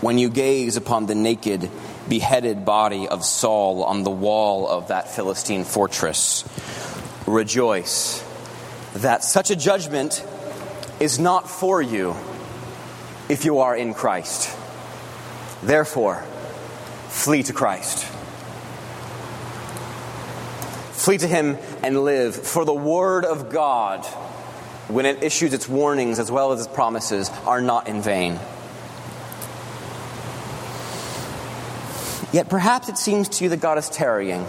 When 0.00 0.18
you 0.18 0.30
gaze 0.30 0.76
upon 0.76 1.06
the 1.06 1.14
naked, 1.14 1.70
beheaded 2.08 2.64
body 2.64 3.08
of 3.08 3.24
Saul 3.24 3.84
on 3.84 4.04
the 4.04 4.10
wall 4.10 4.68
of 4.68 4.88
that 4.88 5.10
Philistine 5.10 5.64
fortress, 5.64 6.44
rejoice 7.26 8.24
that 8.94 9.22
such 9.22 9.50
a 9.50 9.56
judgment 9.56 10.24
is 11.00 11.18
not 11.18 11.48
for 11.48 11.82
you 11.82 12.16
if 13.28 13.44
you 13.44 13.58
are 13.58 13.76
in 13.76 13.94
Christ. 13.94 14.57
Therefore, 15.62 16.22
flee 17.08 17.42
to 17.44 17.52
Christ. 17.52 18.04
Flee 20.92 21.18
to 21.18 21.26
Him 21.26 21.58
and 21.82 22.04
live, 22.04 22.34
for 22.34 22.64
the 22.64 22.74
Word 22.74 23.24
of 23.24 23.50
God, 23.50 24.04
when 24.88 25.06
it 25.06 25.22
issues 25.22 25.52
its 25.52 25.68
warnings 25.68 26.18
as 26.18 26.30
well 26.30 26.52
as 26.52 26.64
its 26.66 26.74
promises, 26.74 27.30
are 27.44 27.60
not 27.60 27.88
in 27.88 28.02
vain. 28.02 28.38
Yet 32.32 32.48
perhaps 32.50 32.88
it 32.88 32.98
seems 32.98 33.28
to 33.30 33.44
you 33.44 33.50
that 33.50 33.60
God 33.60 33.78
is 33.78 33.88
tarrying. 33.88 34.46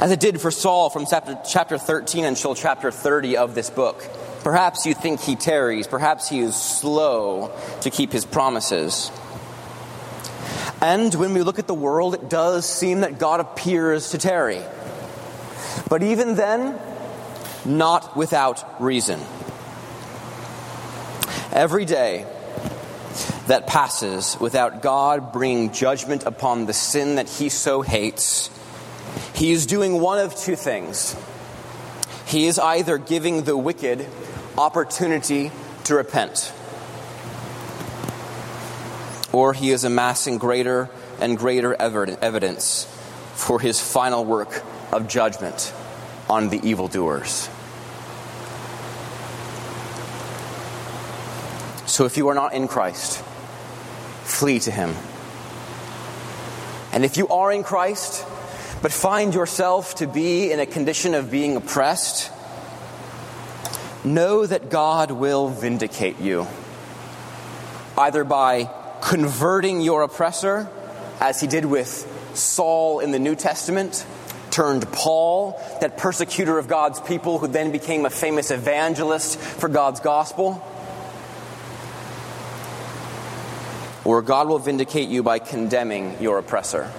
As 0.00 0.10
it 0.10 0.18
did 0.18 0.40
for 0.40 0.50
Saul 0.50 0.88
from 0.88 1.04
chapter, 1.04 1.38
chapter 1.46 1.76
13 1.76 2.24
until 2.24 2.54
chapter 2.54 2.90
30 2.90 3.36
of 3.36 3.54
this 3.54 3.68
book. 3.68 4.02
Perhaps 4.50 4.84
you 4.84 4.94
think 4.94 5.20
he 5.20 5.36
tarries. 5.36 5.86
Perhaps 5.86 6.28
he 6.28 6.40
is 6.40 6.56
slow 6.56 7.52
to 7.82 7.88
keep 7.88 8.10
his 8.10 8.24
promises. 8.24 9.12
And 10.80 11.14
when 11.14 11.34
we 11.34 11.42
look 11.42 11.60
at 11.60 11.68
the 11.68 11.72
world, 11.72 12.14
it 12.14 12.28
does 12.28 12.68
seem 12.68 13.02
that 13.02 13.20
God 13.20 13.38
appears 13.38 14.10
to 14.10 14.18
tarry. 14.18 14.60
But 15.88 16.02
even 16.02 16.34
then, 16.34 16.76
not 17.64 18.16
without 18.16 18.82
reason. 18.82 19.20
Every 21.52 21.84
day 21.84 22.26
that 23.46 23.68
passes 23.68 24.36
without 24.40 24.82
God 24.82 25.32
bringing 25.32 25.72
judgment 25.72 26.24
upon 26.26 26.66
the 26.66 26.72
sin 26.72 27.14
that 27.14 27.28
he 27.28 27.50
so 27.50 27.82
hates, 27.82 28.50
he 29.32 29.52
is 29.52 29.64
doing 29.64 30.00
one 30.00 30.18
of 30.18 30.34
two 30.34 30.56
things. 30.56 31.14
He 32.26 32.48
is 32.48 32.58
either 32.58 32.98
giving 32.98 33.44
the 33.44 33.56
wicked 33.56 34.08
opportunity 34.58 35.50
to 35.84 35.94
repent, 35.94 36.52
or 39.32 39.52
he 39.52 39.70
is 39.70 39.84
amassing 39.84 40.38
greater 40.38 40.88
and 41.20 41.36
greater 41.36 41.74
evidence 41.74 42.84
for 43.34 43.60
his 43.60 43.80
final 43.80 44.24
work 44.24 44.62
of 44.92 45.08
judgment 45.08 45.72
on 46.28 46.48
the 46.48 46.60
evildoers. 46.68 47.48
So 51.86 52.04
if 52.04 52.16
you 52.16 52.28
are 52.28 52.34
not 52.34 52.54
in 52.54 52.68
Christ, 52.68 53.22
flee 54.22 54.60
to 54.60 54.70
him. 54.70 54.94
And 56.92 57.04
if 57.04 57.16
you 57.16 57.28
are 57.28 57.52
in 57.52 57.62
Christ, 57.62 58.24
but 58.82 58.92
find 58.92 59.34
yourself 59.34 59.96
to 59.96 60.06
be 60.06 60.52
in 60.52 60.60
a 60.60 60.66
condition 60.66 61.14
of 61.14 61.30
being 61.30 61.56
oppressed, 61.56 62.30
know 64.04 64.46
that 64.46 64.70
God 64.70 65.10
will 65.10 65.48
vindicate 65.48 66.20
you, 66.20 66.46
either 67.98 68.24
by 68.24 68.70
converting 69.02 69.80
your 69.80 70.02
oppressor, 70.02 70.68
as 71.20 71.40
he 71.40 71.46
did 71.46 71.64
with 71.64 72.06
Saul 72.34 73.00
in 73.00 73.12
the 73.12 73.18
New 73.18 73.34
Testament, 73.34 74.06
turned 74.50 74.90
Paul, 74.90 75.60
that 75.80 75.96
persecutor 75.96 76.58
of 76.58 76.66
God's 76.66 77.00
people 77.00 77.38
who 77.38 77.46
then 77.46 77.72
became 77.72 78.04
a 78.04 78.10
famous 78.10 78.50
evangelist 78.50 79.38
for 79.38 79.68
God's 79.68 80.00
gospel. 80.00 80.66
Or 84.04 84.22
God 84.22 84.48
will 84.48 84.58
vindicate 84.58 85.08
you 85.08 85.22
by 85.22 85.38
condemning 85.38 86.16
your 86.20 86.38
oppressor, 86.38 86.90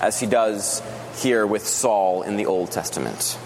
as 0.00 0.20
he 0.20 0.26
does 0.26 0.82
here 1.16 1.46
with 1.46 1.66
Saul 1.66 2.22
in 2.22 2.36
the 2.36 2.46
Old 2.46 2.70
Testament. 2.70 3.38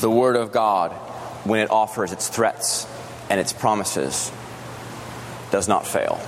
The 0.00 0.10
Word 0.10 0.36
of 0.36 0.52
God, 0.52 0.92
when 1.44 1.60
it 1.60 1.70
offers 1.70 2.12
its 2.12 2.28
threats 2.28 2.86
and 3.30 3.40
its 3.40 3.52
promises, 3.52 4.32
does 5.50 5.68
not 5.68 5.86
fail. 5.86 6.20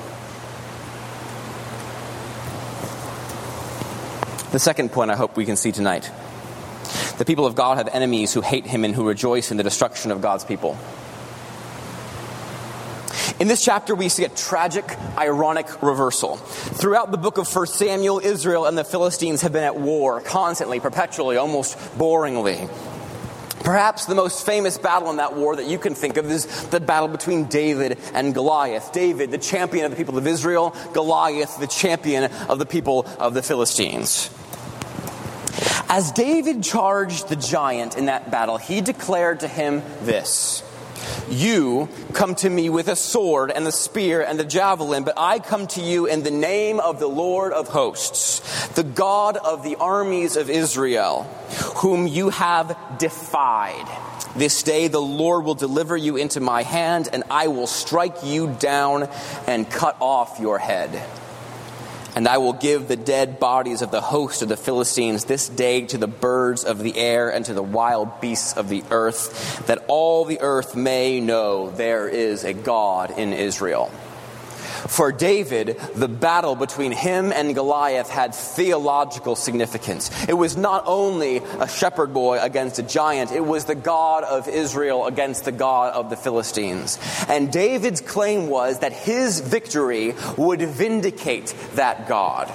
The 4.52 4.58
second 4.58 4.92
point 4.92 5.10
I 5.10 5.16
hope 5.16 5.36
we 5.36 5.44
can 5.44 5.56
see 5.56 5.72
tonight 5.72 6.10
the 7.18 7.24
people 7.24 7.46
of 7.46 7.54
God 7.54 7.78
have 7.78 7.88
enemies 7.88 8.32
who 8.34 8.42
hate 8.42 8.66
him 8.66 8.84
and 8.84 8.94
who 8.94 9.06
rejoice 9.06 9.50
in 9.50 9.56
the 9.56 9.62
destruction 9.62 10.10
of 10.10 10.20
God's 10.20 10.44
people. 10.44 10.78
In 13.38 13.48
this 13.48 13.64
chapter, 13.64 13.94
we 13.94 14.08
see 14.08 14.24
a 14.24 14.30
tragic, 14.30 14.84
ironic 15.18 15.82
reversal. 15.82 16.36
Throughout 16.36 17.10
the 17.10 17.18
book 17.18 17.36
of 17.36 17.54
1 17.54 17.66
Samuel, 17.66 18.18
Israel 18.18 18.64
and 18.64 18.78
the 18.78 18.84
Philistines 18.84 19.42
have 19.42 19.52
been 19.52 19.64
at 19.64 19.76
war 19.76 20.20
constantly, 20.20 20.80
perpetually, 20.80 21.36
almost 21.36 21.76
boringly. 21.98 22.70
Perhaps 23.66 24.06
the 24.06 24.14
most 24.14 24.46
famous 24.46 24.78
battle 24.78 25.10
in 25.10 25.16
that 25.16 25.34
war 25.34 25.56
that 25.56 25.66
you 25.66 25.76
can 25.76 25.96
think 25.96 26.18
of 26.18 26.30
is 26.30 26.46
the 26.68 26.78
battle 26.78 27.08
between 27.08 27.46
David 27.46 27.98
and 28.14 28.32
Goliath. 28.32 28.92
David, 28.92 29.32
the 29.32 29.38
champion 29.38 29.84
of 29.84 29.90
the 29.90 29.96
people 29.96 30.16
of 30.16 30.24
Israel, 30.24 30.72
Goliath, 30.92 31.58
the 31.58 31.66
champion 31.66 32.30
of 32.48 32.60
the 32.60 32.64
people 32.64 33.04
of 33.18 33.34
the 33.34 33.42
Philistines. 33.42 34.30
As 35.88 36.12
David 36.12 36.62
charged 36.62 37.28
the 37.28 37.34
giant 37.34 37.98
in 37.98 38.06
that 38.06 38.30
battle, 38.30 38.56
he 38.56 38.80
declared 38.80 39.40
to 39.40 39.48
him 39.48 39.82
this 40.02 40.62
You 41.28 41.88
come 42.12 42.34
to 42.36 42.50
me 42.50 42.68
with 42.70 42.88
a 42.88 42.96
sword 42.96 43.50
and 43.50 43.66
the 43.66 43.72
spear 43.72 44.22
and 44.22 44.38
the 44.38 44.44
javelin, 44.44 45.04
but 45.04 45.14
I 45.16 45.38
come 45.38 45.66
to 45.68 45.80
you 45.80 46.06
in 46.06 46.22
the 46.22 46.30
name 46.30 46.80
of 46.80 47.00
the 47.00 47.08
Lord 47.08 47.52
of 47.52 47.68
hosts, 47.68 48.68
the 48.68 48.84
God 48.84 49.36
of 49.36 49.62
the 49.62 49.76
armies 49.76 50.36
of 50.36 50.50
Israel, 50.50 51.24
whom 51.76 52.06
you 52.06 52.30
have 52.30 52.76
defied. 52.98 53.86
This 54.36 54.62
day 54.62 54.88
the 54.88 55.00
Lord 55.00 55.44
will 55.44 55.54
deliver 55.54 55.96
you 55.96 56.16
into 56.16 56.40
my 56.40 56.62
hand, 56.62 57.08
and 57.12 57.24
I 57.30 57.48
will 57.48 57.66
strike 57.66 58.22
you 58.22 58.54
down 58.58 59.08
and 59.46 59.68
cut 59.70 59.96
off 59.98 60.38
your 60.38 60.58
head. 60.58 61.02
And 62.16 62.26
I 62.26 62.38
will 62.38 62.54
give 62.54 62.88
the 62.88 62.96
dead 62.96 63.38
bodies 63.38 63.82
of 63.82 63.90
the 63.90 64.00
host 64.00 64.40
of 64.40 64.48
the 64.48 64.56
Philistines 64.56 65.26
this 65.26 65.50
day 65.50 65.82
to 65.82 65.98
the 65.98 66.06
birds 66.06 66.64
of 66.64 66.78
the 66.78 66.96
air 66.96 67.28
and 67.28 67.44
to 67.44 67.52
the 67.52 67.62
wild 67.62 68.22
beasts 68.22 68.56
of 68.56 68.70
the 68.70 68.82
earth, 68.90 69.66
that 69.66 69.84
all 69.86 70.24
the 70.24 70.40
earth 70.40 70.74
may 70.74 71.20
know 71.20 71.70
there 71.70 72.08
is 72.08 72.42
a 72.42 72.54
God 72.54 73.10
in 73.18 73.34
Israel. 73.34 73.92
For 74.88 75.12
David, 75.12 75.78
the 75.94 76.08
battle 76.08 76.54
between 76.54 76.92
him 76.92 77.32
and 77.32 77.54
Goliath 77.54 78.08
had 78.08 78.34
theological 78.34 79.36
significance. 79.36 80.10
It 80.28 80.34
was 80.34 80.56
not 80.56 80.84
only 80.86 81.38
a 81.38 81.68
shepherd 81.68 82.12
boy 82.12 82.40
against 82.40 82.78
a 82.78 82.82
giant, 82.82 83.32
it 83.32 83.44
was 83.44 83.64
the 83.64 83.74
God 83.74 84.24
of 84.24 84.48
Israel 84.48 85.06
against 85.06 85.44
the 85.44 85.52
God 85.52 85.92
of 85.92 86.10
the 86.10 86.16
Philistines. 86.16 86.98
And 87.28 87.52
David's 87.52 88.00
claim 88.00 88.48
was 88.48 88.80
that 88.80 88.92
his 88.92 89.40
victory 89.40 90.14
would 90.36 90.60
vindicate 90.62 91.54
that 91.74 92.08
God. 92.08 92.52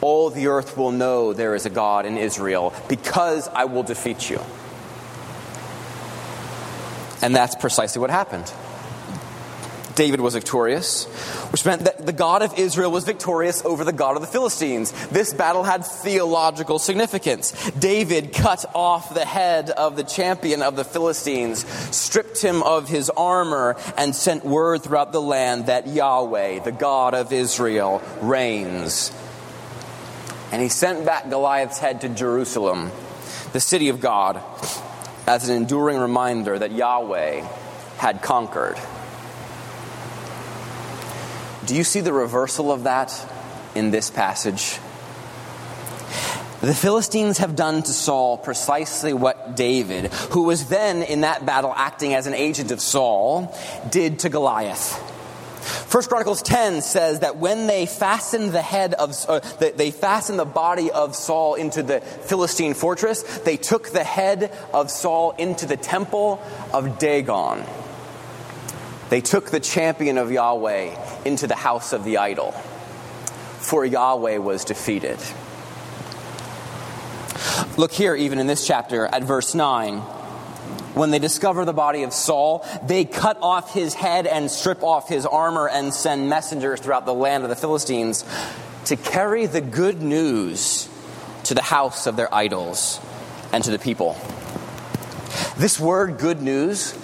All 0.00 0.30
the 0.30 0.48
earth 0.48 0.76
will 0.76 0.90
know 0.90 1.32
there 1.32 1.54
is 1.54 1.64
a 1.64 1.70
God 1.70 2.06
in 2.06 2.18
Israel 2.18 2.74
because 2.88 3.46
I 3.48 3.66
will 3.66 3.84
defeat 3.84 4.28
you. 4.28 4.40
And 7.22 7.36
that's 7.36 7.54
precisely 7.54 8.00
what 8.00 8.10
happened. 8.10 8.52
David 9.94 10.20
was 10.20 10.34
victorious, 10.34 11.04
which 11.50 11.64
meant 11.66 11.84
that 11.84 12.06
the 12.06 12.12
God 12.12 12.42
of 12.42 12.58
Israel 12.58 12.90
was 12.90 13.04
victorious 13.04 13.64
over 13.64 13.84
the 13.84 13.92
God 13.92 14.16
of 14.16 14.22
the 14.22 14.28
Philistines. 14.28 14.92
This 15.08 15.34
battle 15.34 15.62
had 15.62 15.84
theological 15.84 16.78
significance. 16.78 17.70
David 17.72 18.32
cut 18.32 18.64
off 18.74 19.14
the 19.14 19.24
head 19.24 19.70
of 19.70 19.96
the 19.96 20.04
champion 20.04 20.62
of 20.62 20.76
the 20.76 20.84
Philistines, 20.84 21.66
stripped 21.94 22.40
him 22.40 22.62
of 22.62 22.88
his 22.88 23.10
armor, 23.10 23.76
and 23.96 24.16
sent 24.16 24.44
word 24.44 24.82
throughout 24.82 25.12
the 25.12 25.20
land 25.20 25.66
that 25.66 25.86
Yahweh, 25.86 26.60
the 26.60 26.72
God 26.72 27.14
of 27.14 27.32
Israel, 27.32 28.02
reigns. 28.20 29.12
And 30.52 30.62
he 30.62 30.68
sent 30.68 31.04
back 31.04 31.28
Goliath's 31.28 31.78
head 31.78 32.02
to 32.02 32.08
Jerusalem, 32.08 32.90
the 33.52 33.60
city 33.60 33.88
of 33.88 34.00
God, 34.00 34.42
as 35.26 35.48
an 35.48 35.56
enduring 35.56 35.98
reminder 35.98 36.58
that 36.58 36.72
Yahweh 36.72 37.46
had 37.98 38.22
conquered. 38.22 38.76
Do 41.66 41.76
you 41.76 41.84
see 41.84 42.00
the 42.00 42.12
reversal 42.12 42.72
of 42.72 42.84
that 42.84 43.12
in 43.74 43.90
this 43.90 44.10
passage? 44.10 44.78
The 46.60 46.74
Philistines 46.74 47.38
have 47.38 47.56
done 47.56 47.82
to 47.82 47.92
Saul 47.92 48.38
precisely 48.38 49.12
what 49.12 49.56
David, 49.56 50.12
who 50.30 50.44
was 50.44 50.68
then 50.68 51.02
in 51.02 51.22
that 51.22 51.44
battle 51.44 51.72
acting 51.74 52.14
as 52.14 52.26
an 52.26 52.34
agent 52.34 52.70
of 52.70 52.80
Saul, 52.80 53.56
did 53.90 54.20
to 54.20 54.28
Goliath. 54.28 54.96
First 55.88 56.08
Chronicles 56.08 56.42
10 56.42 56.82
says 56.82 57.20
that 57.20 57.36
when 57.36 57.66
they 57.66 57.86
fastened 57.86 58.52
the 58.52 58.62
head 58.62 58.94
of, 58.94 59.14
uh, 59.28 59.40
they 59.58 59.90
fastened 59.90 60.38
the 60.38 60.44
body 60.44 60.90
of 60.90 61.14
Saul 61.14 61.54
into 61.54 61.82
the 61.82 62.00
Philistine 62.00 62.74
fortress, 62.74 63.22
they 63.38 63.56
took 63.56 63.90
the 63.90 64.04
head 64.04 64.52
of 64.72 64.90
Saul 64.90 65.32
into 65.32 65.66
the 65.66 65.76
temple 65.76 66.42
of 66.72 66.98
Dagon. 66.98 67.64
They 69.12 69.20
took 69.20 69.50
the 69.50 69.60
champion 69.60 70.16
of 70.16 70.32
Yahweh 70.32 70.96
into 71.26 71.46
the 71.46 71.54
house 71.54 71.92
of 71.92 72.02
the 72.02 72.16
idol, 72.16 72.52
for 72.52 73.84
Yahweh 73.84 74.38
was 74.38 74.64
defeated. 74.64 75.18
Look 77.76 77.92
here, 77.92 78.14
even 78.14 78.38
in 78.38 78.46
this 78.46 78.66
chapter, 78.66 79.04
at 79.04 79.22
verse 79.22 79.54
9. 79.54 79.98
When 80.94 81.10
they 81.10 81.18
discover 81.18 81.66
the 81.66 81.74
body 81.74 82.04
of 82.04 82.14
Saul, 82.14 82.66
they 82.86 83.04
cut 83.04 83.36
off 83.42 83.74
his 83.74 83.92
head 83.92 84.26
and 84.26 84.50
strip 84.50 84.82
off 84.82 85.10
his 85.10 85.26
armor 85.26 85.68
and 85.68 85.92
send 85.92 86.30
messengers 86.30 86.80
throughout 86.80 87.04
the 87.04 87.12
land 87.12 87.42
of 87.44 87.50
the 87.50 87.56
Philistines 87.56 88.24
to 88.86 88.96
carry 88.96 89.44
the 89.44 89.60
good 89.60 90.00
news 90.00 90.88
to 91.44 91.52
the 91.52 91.60
house 91.60 92.06
of 92.06 92.16
their 92.16 92.34
idols, 92.34 92.98
and 93.52 93.62
to 93.62 93.72
the 93.72 93.78
people. 93.78 94.16
This 95.58 95.78
word, 95.78 96.16
good 96.16 96.40
news, 96.40 96.94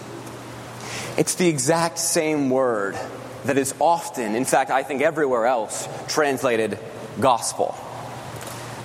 it's 1.19 1.35
the 1.35 1.49
exact 1.49 1.99
same 1.99 2.49
word 2.49 2.97
that 3.45 3.59
is 3.59 3.75
often, 3.81 4.35
in 4.35 4.45
fact, 4.45 4.71
I 4.71 4.85
think 4.85 5.03
everywhere 5.03 5.47
else, 5.47 5.89
translated 6.09 6.79
gospel. 7.21 7.77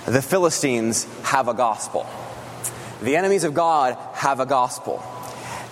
The 0.06 0.20
Philistines 0.20 1.06
have 1.22 1.48
a 1.48 1.54
gospel. 1.54 2.06
The 3.00 3.16
enemies 3.16 3.44
of 3.44 3.54
God 3.54 3.96
have 4.14 4.40
a 4.40 4.46
gospel. 4.46 5.02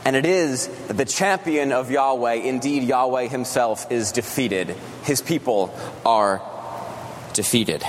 And 0.05 0.16
it 0.16 0.25
is 0.25 0.68
that 0.87 0.96
the 0.96 1.05
champion 1.05 1.72
of 1.72 1.90
Yahweh, 1.90 2.35
indeed 2.35 2.85
Yahweh 2.85 3.29
himself, 3.29 3.90
is 3.90 4.12
defeated. 4.12 4.68
His 5.05 5.20
people 5.20 5.75
are 6.05 6.42
defeated. 7.33 7.85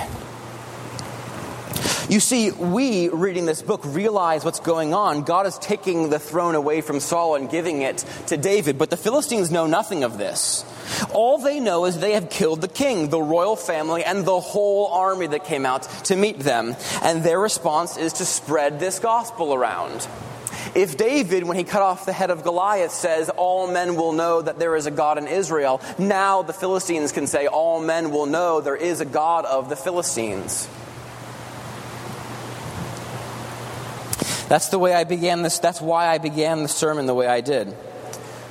You 2.08 2.20
see, 2.20 2.50
we 2.50 3.08
reading 3.08 3.46
this 3.46 3.62
book 3.62 3.80
realize 3.82 4.44
what's 4.44 4.60
going 4.60 4.92
on. 4.92 5.22
God 5.22 5.46
is 5.46 5.56
taking 5.58 6.10
the 6.10 6.18
throne 6.18 6.54
away 6.54 6.82
from 6.82 7.00
Saul 7.00 7.34
and 7.34 7.48
giving 7.48 7.80
it 7.80 8.04
to 8.26 8.36
David, 8.36 8.76
but 8.76 8.90
the 8.90 8.98
Philistines 8.98 9.50
know 9.50 9.66
nothing 9.66 10.04
of 10.04 10.18
this. 10.18 10.66
All 11.14 11.38
they 11.38 11.60
know 11.60 11.86
is 11.86 11.98
they 11.98 12.12
have 12.12 12.28
killed 12.28 12.60
the 12.60 12.68
king, 12.68 13.08
the 13.08 13.22
royal 13.22 13.56
family, 13.56 14.04
and 14.04 14.26
the 14.26 14.38
whole 14.38 14.88
army 14.88 15.28
that 15.28 15.44
came 15.46 15.64
out 15.64 15.84
to 16.04 16.16
meet 16.16 16.40
them. 16.40 16.76
And 17.02 17.22
their 17.22 17.40
response 17.40 17.96
is 17.96 18.12
to 18.14 18.26
spread 18.26 18.78
this 18.78 18.98
gospel 18.98 19.54
around. 19.54 20.06
If 20.74 20.98
David, 20.98 21.44
when 21.44 21.56
he 21.56 21.64
cut 21.64 21.80
off 21.80 22.04
the 22.04 22.12
head 22.12 22.30
of 22.30 22.42
Goliath, 22.42 22.92
says, 22.92 23.30
All 23.30 23.66
men 23.66 23.96
will 23.96 24.12
know 24.12 24.42
that 24.42 24.58
there 24.58 24.76
is 24.76 24.84
a 24.84 24.90
God 24.90 25.16
in 25.16 25.26
Israel, 25.26 25.80
now 25.98 26.42
the 26.42 26.52
Philistines 26.52 27.12
can 27.12 27.26
say, 27.26 27.46
All 27.46 27.80
men 27.80 28.10
will 28.10 28.26
know 28.26 28.60
there 28.60 28.76
is 28.76 29.00
a 29.00 29.06
God 29.06 29.46
of 29.46 29.70
the 29.70 29.76
Philistines. 29.76 30.68
That's 34.48 34.68
the 34.68 34.78
way 34.78 34.94
I 34.94 35.04
began 35.04 35.42
this. 35.42 35.58
That's 35.58 35.80
why 35.80 36.08
I 36.08 36.18
began 36.18 36.62
the 36.62 36.68
sermon 36.68 37.06
the 37.06 37.14
way 37.14 37.26
I 37.26 37.40
did. 37.40 37.74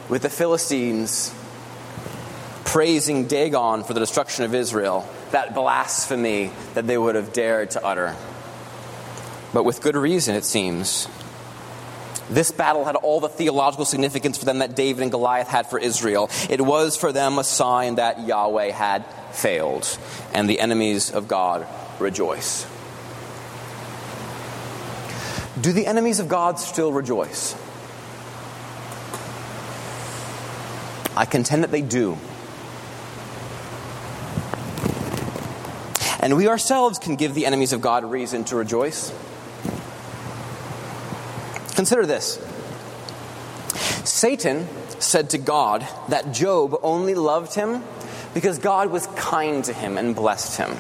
With 0.10 0.22
the 0.22 0.30
Philistines 0.30 1.34
praising 2.66 3.28
Dagon 3.28 3.84
for 3.84 3.94
the 3.94 4.00
destruction 4.00 4.46
of 4.46 4.56
Israel, 4.56 5.08
that 5.32 5.54
blasphemy 5.54 6.52
that 6.74 6.88
they 6.88 6.98
would 6.98 7.16
have 7.16 7.32
dared 7.32 7.72
to 7.72 7.86
utter. 7.86 8.16
But 9.54 9.64
with 9.64 9.82
good 9.82 9.96
reason, 9.96 10.36
it 10.36 10.44
seems. 10.44 11.08
This 12.30 12.52
battle 12.52 12.86
had 12.86 12.96
all 12.96 13.20
the 13.20 13.30
theological 13.30 13.86
significance 13.86 14.38
for 14.38 14.46
them 14.46 14.60
that 14.60 14.76
David 14.76 15.04
and 15.04 15.12
Goliath 15.12 15.48
had 15.48 15.68
for 15.68 15.78
Israel. 15.78 16.30
It 16.50 16.62
was 16.62 16.98
for 16.98 17.12
them 17.12 17.38
a 17.38 17.44
sign 17.44 17.96
that 17.96 18.26
Yahweh 18.26 18.72
had 18.72 19.06
failed, 19.32 19.98
and 20.34 20.50
the 20.50 20.60
enemies 20.60 21.12
of 21.12 21.28
God 21.28 21.68
rejoice. 22.00 22.66
Do 25.60 25.72
the 25.72 25.86
enemies 25.86 26.20
of 26.20 26.28
God 26.28 26.60
still 26.60 26.92
rejoice? 26.92 27.56
I 31.16 31.26
contend 31.26 31.64
that 31.64 31.72
they 31.72 31.82
do. 31.82 32.18
And 36.20 36.38
we 36.38 36.48
ourselves 36.48 36.98
can 37.00 37.16
give 37.18 37.36
the 37.36 37.46
enemies 37.46 37.74
of 37.74 37.82
God 37.82 38.04
reason 38.06 38.46
to 38.46 38.56
rejoice. 38.56 39.14
Consider 41.76 42.06
this 42.06 42.40
Satan 44.06 44.68
said 45.00 45.32
to 45.32 45.38
God 45.38 45.88
that 46.10 46.32
Job 46.32 46.80
only 46.82 47.14
loved 47.14 47.54
him 47.54 47.84
because 48.34 48.58
God 48.58 48.90
was 48.90 49.06
kind 49.08 49.64
to 49.66 49.74
him 49.74 49.98
and 49.98 50.16
blessed 50.16 50.58
him. 50.58 50.78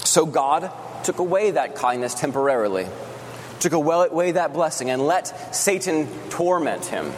So 0.00 0.26
God 0.26 0.70
took 1.04 1.18
away 1.18 1.52
that 1.52 1.76
kindness 1.76 2.14
temporarily, 2.14 2.86
took 3.60 3.72
away 3.72 4.32
that 4.32 4.52
blessing, 4.52 4.90
and 4.90 5.06
let 5.06 5.54
Satan 5.54 6.08
torment 6.30 6.86
him. 6.86 7.12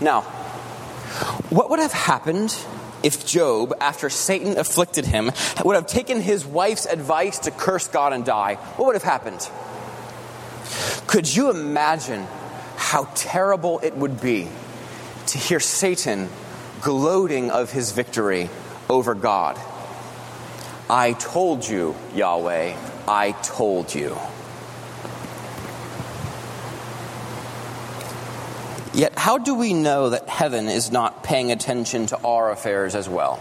Now, 0.00 0.22
what 1.50 1.70
would 1.70 1.80
have 1.80 1.92
happened 1.92 2.56
if 3.02 3.26
Job, 3.26 3.74
after 3.80 4.08
Satan 4.08 4.56
afflicted 4.58 5.04
him, 5.04 5.30
would 5.64 5.74
have 5.74 5.86
taken 5.86 6.20
his 6.20 6.46
wife's 6.46 6.86
advice 6.86 7.40
to 7.40 7.50
curse 7.50 7.88
God 7.88 8.12
and 8.12 8.24
die? 8.24 8.54
What 8.76 8.86
would 8.86 8.94
have 8.94 9.02
happened? 9.02 9.48
Could 11.06 11.34
you 11.34 11.50
imagine 11.50 12.26
how 12.76 13.08
terrible 13.14 13.80
it 13.82 13.96
would 13.96 14.20
be 14.20 14.48
to 15.26 15.38
hear 15.38 15.60
Satan 15.60 16.28
gloating 16.80 17.50
of 17.50 17.70
his 17.72 17.92
victory 17.92 18.48
over 18.88 19.14
God? 19.14 19.58
I 20.92 21.14
told 21.14 21.66
you, 21.66 21.96
Yahweh, 22.14 22.76
I 23.08 23.32
told 23.32 23.94
you. 23.94 24.14
Yet, 28.92 29.18
how 29.18 29.38
do 29.38 29.54
we 29.54 29.72
know 29.72 30.10
that 30.10 30.28
heaven 30.28 30.68
is 30.68 30.92
not 30.92 31.24
paying 31.24 31.50
attention 31.50 32.08
to 32.08 32.18
our 32.18 32.50
affairs 32.50 32.94
as 32.94 33.08
well? 33.08 33.40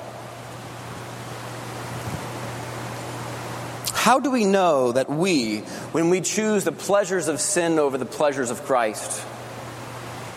How 3.95 4.21
do 4.21 4.31
we 4.31 4.45
know 4.45 4.93
that 4.93 5.09
we, 5.09 5.57
when 5.91 6.09
we 6.09 6.21
choose 6.21 6.63
the 6.63 6.71
pleasures 6.71 7.27
of 7.27 7.41
sin 7.41 7.79
over 7.79 7.97
the 7.97 8.05
pleasures 8.05 8.49
of 8.49 8.63
Christ, 8.63 9.21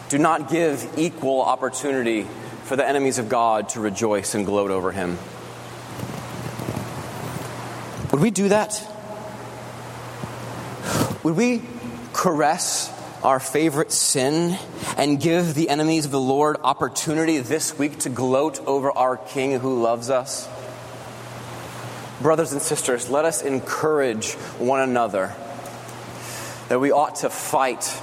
do 0.09 0.19
not 0.19 0.51
give 0.51 0.85
equal 0.97 1.43
opportunity 1.43 2.27
for 2.65 2.75
the 2.75 2.85
enemies 2.85 3.19
of 3.19 3.29
God 3.29 3.69
to 3.69 3.81
rejoice 3.81 4.35
and 4.35 4.45
gloat 4.45 4.73
over 4.73 4.91
him? 4.91 5.17
Would 8.15 8.23
we 8.23 8.31
do 8.31 8.49
that? 8.51 8.81
Would 11.25 11.37
we 11.37 11.63
caress 12.13 12.89
our 13.25 13.41
favorite 13.41 13.91
sin 13.91 14.57
and 14.97 15.21
give 15.21 15.55
the 15.55 15.69
enemies 15.69 16.05
of 16.05 16.13
the 16.13 16.21
Lord 16.21 16.59
opportunity 16.63 17.39
this 17.39 17.77
week 17.77 17.99
to 17.99 18.11
gloat 18.11 18.65
over 18.69 18.93
our 18.93 19.17
King 19.17 19.59
who 19.59 19.83
loves 19.83 20.11
us? 20.11 20.49
Brothers 22.23 22.53
and 22.53 22.63
sisters, 22.63 23.11
let 23.11 23.25
us 23.25 23.43
encourage 23.43 24.35
one 24.61 24.79
another 24.79 25.35
that 26.69 26.79
we 26.79 26.93
ought 26.93 27.17
to 27.17 27.31
fight 27.31 28.01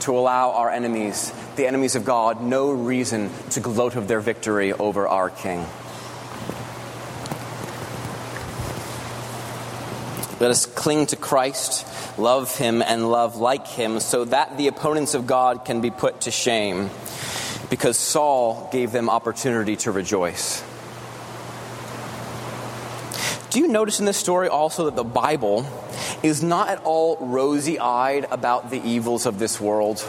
to 0.00 0.18
allow 0.18 0.50
our 0.50 0.68
enemies, 0.68 1.32
the 1.54 1.68
enemies 1.68 1.94
of 1.94 2.04
God, 2.04 2.42
no 2.42 2.72
reason 2.72 3.30
to 3.50 3.60
gloat 3.60 3.94
of 3.94 4.08
their 4.08 4.20
victory 4.20 4.72
over 4.72 5.06
our 5.06 5.30
King. 5.30 5.64
Let 10.42 10.50
us 10.50 10.66
cling 10.66 11.06
to 11.06 11.14
Christ, 11.14 11.86
love 12.18 12.58
Him, 12.58 12.82
and 12.82 13.08
love 13.08 13.36
like 13.36 13.68
Him 13.68 14.00
so 14.00 14.24
that 14.24 14.58
the 14.58 14.66
opponents 14.66 15.14
of 15.14 15.24
God 15.24 15.64
can 15.64 15.80
be 15.80 15.92
put 15.92 16.22
to 16.22 16.32
shame 16.32 16.90
because 17.70 17.96
Saul 17.96 18.68
gave 18.72 18.90
them 18.90 19.08
opportunity 19.08 19.76
to 19.76 19.92
rejoice. 19.92 20.64
Do 23.50 23.60
you 23.60 23.68
notice 23.68 24.00
in 24.00 24.04
this 24.06 24.16
story 24.16 24.48
also 24.48 24.86
that 24.86 24.96
the 24.96 25.04
Bible 25.04 25.64
is 26.24 26.42
not 26.42 26.70
at 26.70 26.82
all 26.82 27.18
rosy 27.20 27.78
eyed 27.78 28.26
about 28.28 28.68
the 28.72 28.82
evils 28.84 29.26
of 29.26 29.38
this 29.38 29.60
world? 29.60 30.04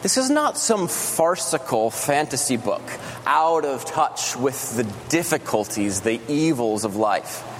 This 0.00 0.16
is 0.16 0.30
not 0.30 0.56
some 0.56 0.88
farcical 0.88 1.90
fantasy 1.90 2.56
book 2.56 2.80
out 3.26 3.66
of 3.66 3.84
touch 3.84 4.36
with 4.36 4.74
the 4.74 4.84
difficulties, 5.10 6.00
the 6.00 6.18
evils 6.28 6.86
of 6.86 6.96
life. 6.96 7.50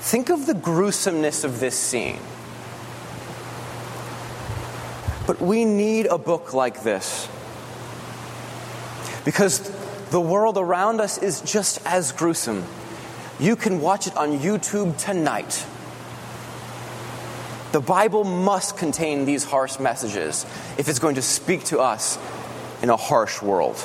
Think 0.00 0.30
of 0.30 0.46
the 0.46 0.54
gruesomeness 0.54 1.44
of 1.44 1.60
this 1.60 1.78
scene. 1.78 2.18
But 5.26 5.40
we 5.40 5.64
need 5.64 6.06
a 6.06 6.18
book 6.18 6.54
like 6.54 6.82
this 6.82 7.28
because 9.24 9.60
the 10.10 10.20
world 10.20 10.58
around 10.58 11.00
us 11.00 11.18
is 11.18 11.40
just 11.42 11.84
as 11.86 12.12
gruesome. 12.12 12.64
You 13.38 13.54
can 13.56 13.80
watch 13.80 14.06
it 14.06 14.16
on 14.16 14.38
YouTube 14.38 14.98
tonight. 14.98 15.64
The 17.72 17.80
Bible 17.80 18.24
must 18.24 18.76
contain 18.76 19.26
these 19.26 19.44
harsh 19.44 19.78
messages 19.78 20.44
if 20.78 20.88
it's 20.88 20.98
going 20.98 21.14
to 21.14 21.22
speak 21.22 21.64
to 21.64 21.78
us 21.78 22.18
in 22.82 22.90
a 22.90 22.96
harsh 22.96 23.40
world. 23.40 23.76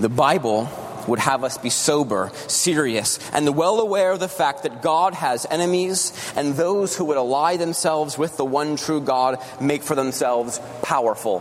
The 0.00 0.08
Bible 0.08 0.68
would 1.06 1.18
have 1.18 1.44
us 1.44 1.58
be 1.58 1.70
sober, 1.70 2.30
serious, 2.46 3.18
and 3.32 3.56
well 3.56 3.80
aware 3.80 4.12
of 4.12 4.20
the 4.20 4.28
fact 4.28 4.62
that 4.64 4.82
God 4.82 5.14
has 5.14 5.46
enemies, 5.50 6.12
and 6.36 6.54
those 6.54 6.96
who 6.96 7.06
would 7.06 7.16
ally 7.16 7.56
themselves 7.56 8.18
with 8.18 8.36
the 8.36 8.44
one 8.44 8.76
true 8.76 9.00
God 9.00 9.38
make 9.60 9.82
for 9.82 9.94
themselves 9.94 10.60
powerful, 10.82 11.40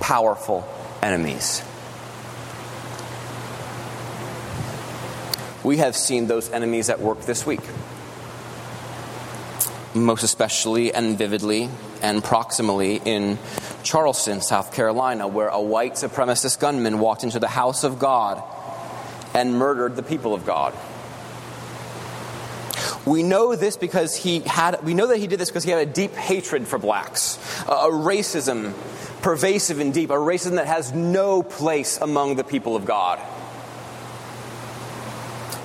powerful 0.00 0.66
enemies. 1.02 1.62
we 5.64 5.78
have 5.78 5.96
seen 5.96 6.26
those 6.26 6.50
enemies 6.50 6.90
at 6.90 7.00
work 7.00 7.22
this 7.22 7.46
week. 7.46 7.62
Most 9.94 10.22
especially 10.22 10.92
and 10.92 11.16
vividly 11.16 11.70
and 12.02 12.22
proximally 12.22 13.00
in 13.04 13.38
Charleston, 13.82 14.42
South 14.42 14.74
Carolina, 14.74 15.26
where 15.26 15.48
a 15.48 15.60
white 15.60 15.94
supremacist 15.94 16.60
gunman 16.60 16.98
walked 16.98 17.24
into 17.24 17.38
the 17.38 17.48
house 17.48 17.82
of 17.84 17.98
God 17.98 18.42
and 19.34 19.58
murdered 19.58 19.96
the 19.96 20.02
people 20.02 20.32
of 20.32 20.46
God. 20.46 20.72
We 23.04 23.22
know 23.22 23.54
this 23.54 23.76
because 23.76 24.16
he 24.16 24.40
had, 24.40 24.82
we 24.82 24.94
know 24.94 25.08
that 25.08 25.18
he 25.18 25.26
did 25.26 25.38
this 25.38 25.50
because 25.50 25.64
he 25.64 25.70
had 25.70 25.86
a 25.86 25.90
deep 25.90 26.14
hatred 26.14 26.66
for 26.66 26.78
blacks, 26.78 27.36
a, 27.68 27.90
racism 27.90 28.72
pervasive 29.20 29.78
and 29.78 29.92
deep, 29.92 30.10
a 30.10 30.14
racism 30.14 30.56
that 30.56 30.66
has 30.66 30.92
no 30.92 31.42
place 31.42 31.98
among 31.98 32.36
the 32.36 32.44
people 32.44 32.76
of 32.76 32.84
God. 32.84 33.20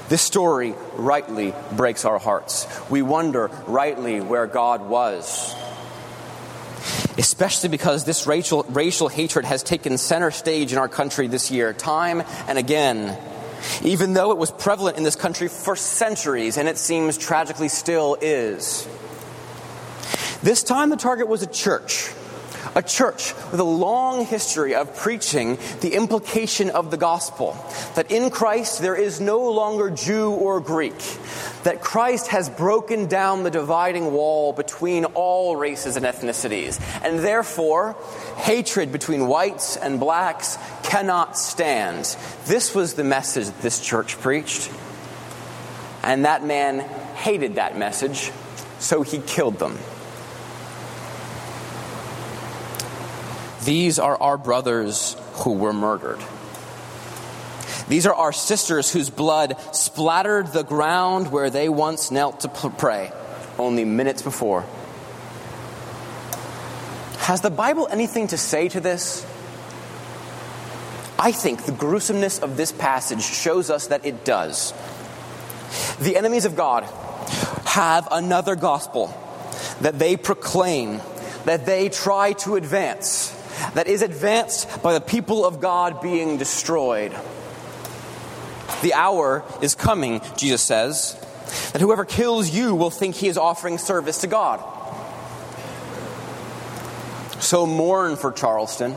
This 0.10 0.22
story 0.22 0.74
rightly 0.96 1.54
breaks 1.74 2.04
our 2.04 2.20
hearts. 2.20 2.68
We 2.90 3.02
wonder 3.02 3.52
rightly 3.68 4.22
where 4.22 4.48
God 4.48 4.90
was. 4.90 5.54
Especially 7.18 7.70
because 7.70 8.06
this 8.06 8.26
racial, 8.26 8.64
racial 8.70 9.08
hatred 9.08 9.46
has 9.46 9.62
taken 9.62 9.98
center 9.98 10.32
stage 10.32 10.72
in 10.72 10.78
our 10.78 10.88
country 10.88 11.28
this 11.28 11.52
year, 11.52 11.74
time 11.74 12.24
and 12.48 12.58
again 12.58 13.18
even 13.84 14.14
though 14.14 14.32
it 14.32 14.38
was 14.38 14.52
prevalent 14.52 14.98
in 14.98 15.04
this 15.04 15.16
country 15.16 15.48
for 15.48 15.76
centuries, 15.76 16.58
and 16.58 16.68
it 16.68 16.78
seems 16.78 17.18
tragically 17.18 17.70
still 17.70 18.18
is. 18.22 18.88
This 20.42 20.64
time, 20.64 20.90
the 20.90 20.98
target 20.98 21.28
was 21.28 21.44
a 21.44 21.48
church. 21.48 22.12
A 22.76 22.84
church 22.84 23.34
with 23.52 23.60
a 23.60 23.64
long 23.64 24.26
history 24.26 24.76
of 24.76 24.96
preaching 24.96 25.58
the 25.82 25.96
implication 25.96 26.70
of 26.70 26.92
the 26.92 26.98
gospel 26.98 27.58
that 27.96 28.12
in 28.12 28.30
Christ 28.30 28.82
there 28.82 28.96
is 28.96 29.20
no 29.20 29.50
longer 29.50 29.90
Jew 29.90 30.30
or 30.32 30.60
Greek, 30.60 30.98
that 31.64 31.82
Christ 31.82 32.28
has 32.28 32.48
broken 32.50 33.08
down 33.08 33.44
the 33.44 33.50
dividing 33.50 34.12
wall 34.12 34.54
between 34.54 35.06
all 35.06 35.56
races 35.56 35.96
and 35.96 36.06
ethnicities, 36.06 36.80
and 37.04 37.20
therefore 37.20 37.96
hatred 38.40 38.92
between 38.92 39.28
whites 39.28 39.78
and 39.78 40.00
blacks 40.00 40.58
cannot 40.84 41.38
stand. 41.38 42.06
This 42.46 42.74
was 42.74 42.94
the 42.94 43.04
message 43.04 43.46
that 43.46 43.62
this 43.62 43.80
church 43.80 44.20
preached. 44.20 44.72
And 46.02 46.26
that 46.26 46.44
man 46.44 46.80
hated 47.16 47.56
that 47.56 47.78
message, 47.78 48.32
so 48.80 49.02
he 49.02 49.20
killed 49.20 49.60
them. 49.60 49.78
These 53.66 54.00
are 54.00 54.20
our 54.20 54.38
brothers 54.38 55.18
who 55.34 55.54
were 55.54 55.74
murdered. 55.74 56.20
These 57.90 58.08
are 58.08 58.14
our 58.14 58.32
sisters 58.32 58.92
whose 58.92 59.10
blood 59.10 59.58
splattered 59.76 60.54
the 60.54 60.64
ground 60.64 61.32
where 61.32 61.50
they 61.50 61.68
once 61.68 62.10
knelt 62.12 62.40
to 62.42 62.48
pray 62.48 63.12
only 63.58 63.84
minutes 63.84 64.22
before. 64.22 64.66
Has 67.30 67.42
the 67.42 67.52
Bible 67.52 67.88
anything 67.92 68.26
to 68.30 68.40
say 68.40 68.70
to 68.70 68.80
this? 68.80 69.24
I 71.20 71.32
think 71.32 71.64
the 71.64 71.72
gruesomeness 71.72 72.40
of 72.40 72.58
this 72.58 72.72
passage 72.72 73.22
shows 73.22 73.70
us 73.70 73.86
that 73.90 74.04
it 74.04 74.26
does. 74.26 74.74
The 76.00 76.18
enemies 76.18 76.46
of 76.46 76.56
God 76.56 76.86
have 77.66 78.08
another 78.10 78.56
gospel 78.56 79.16
that 79.82 80.00
they 80.00 80.18
proclaim, 80.18 81.02
that 81.46 81.68
they 81.68 81.90
try 81.90 82.34
to 82.34 82.56
advance, 82.56 83.30
that 83.76 83.86
is 83.86 84.02
advanced 84.02 84.82
by 84.82 84.94
the 84.94 85.02
people 85.02 85.46
of 85.46 85.62
God 85.62 86.02
being 86.02 86.38
destroyed. 86.38 87.12
The 88.82 88.96
hour 88.96 89.44
is 89.62 89.76
coming, 89.76 90.22
Jesus 90.36 90.64
says, 90.64 91.14
that 91.74 91.80
whoever 91.80 92.06
kills 92.06 92.50
you 92.50 92.74
will 92.74 92.90
think 92.90 93.14
he 93.14 93.28
is 93.28 93.38
offering 93.38 93.78
service 93.78 94.22
to 94.22 94.28
God. 94.28 94.64
So 97.40 97.66
mourn 97.66 98.16
for 98.16 98.32
Charleston 98.32 98.96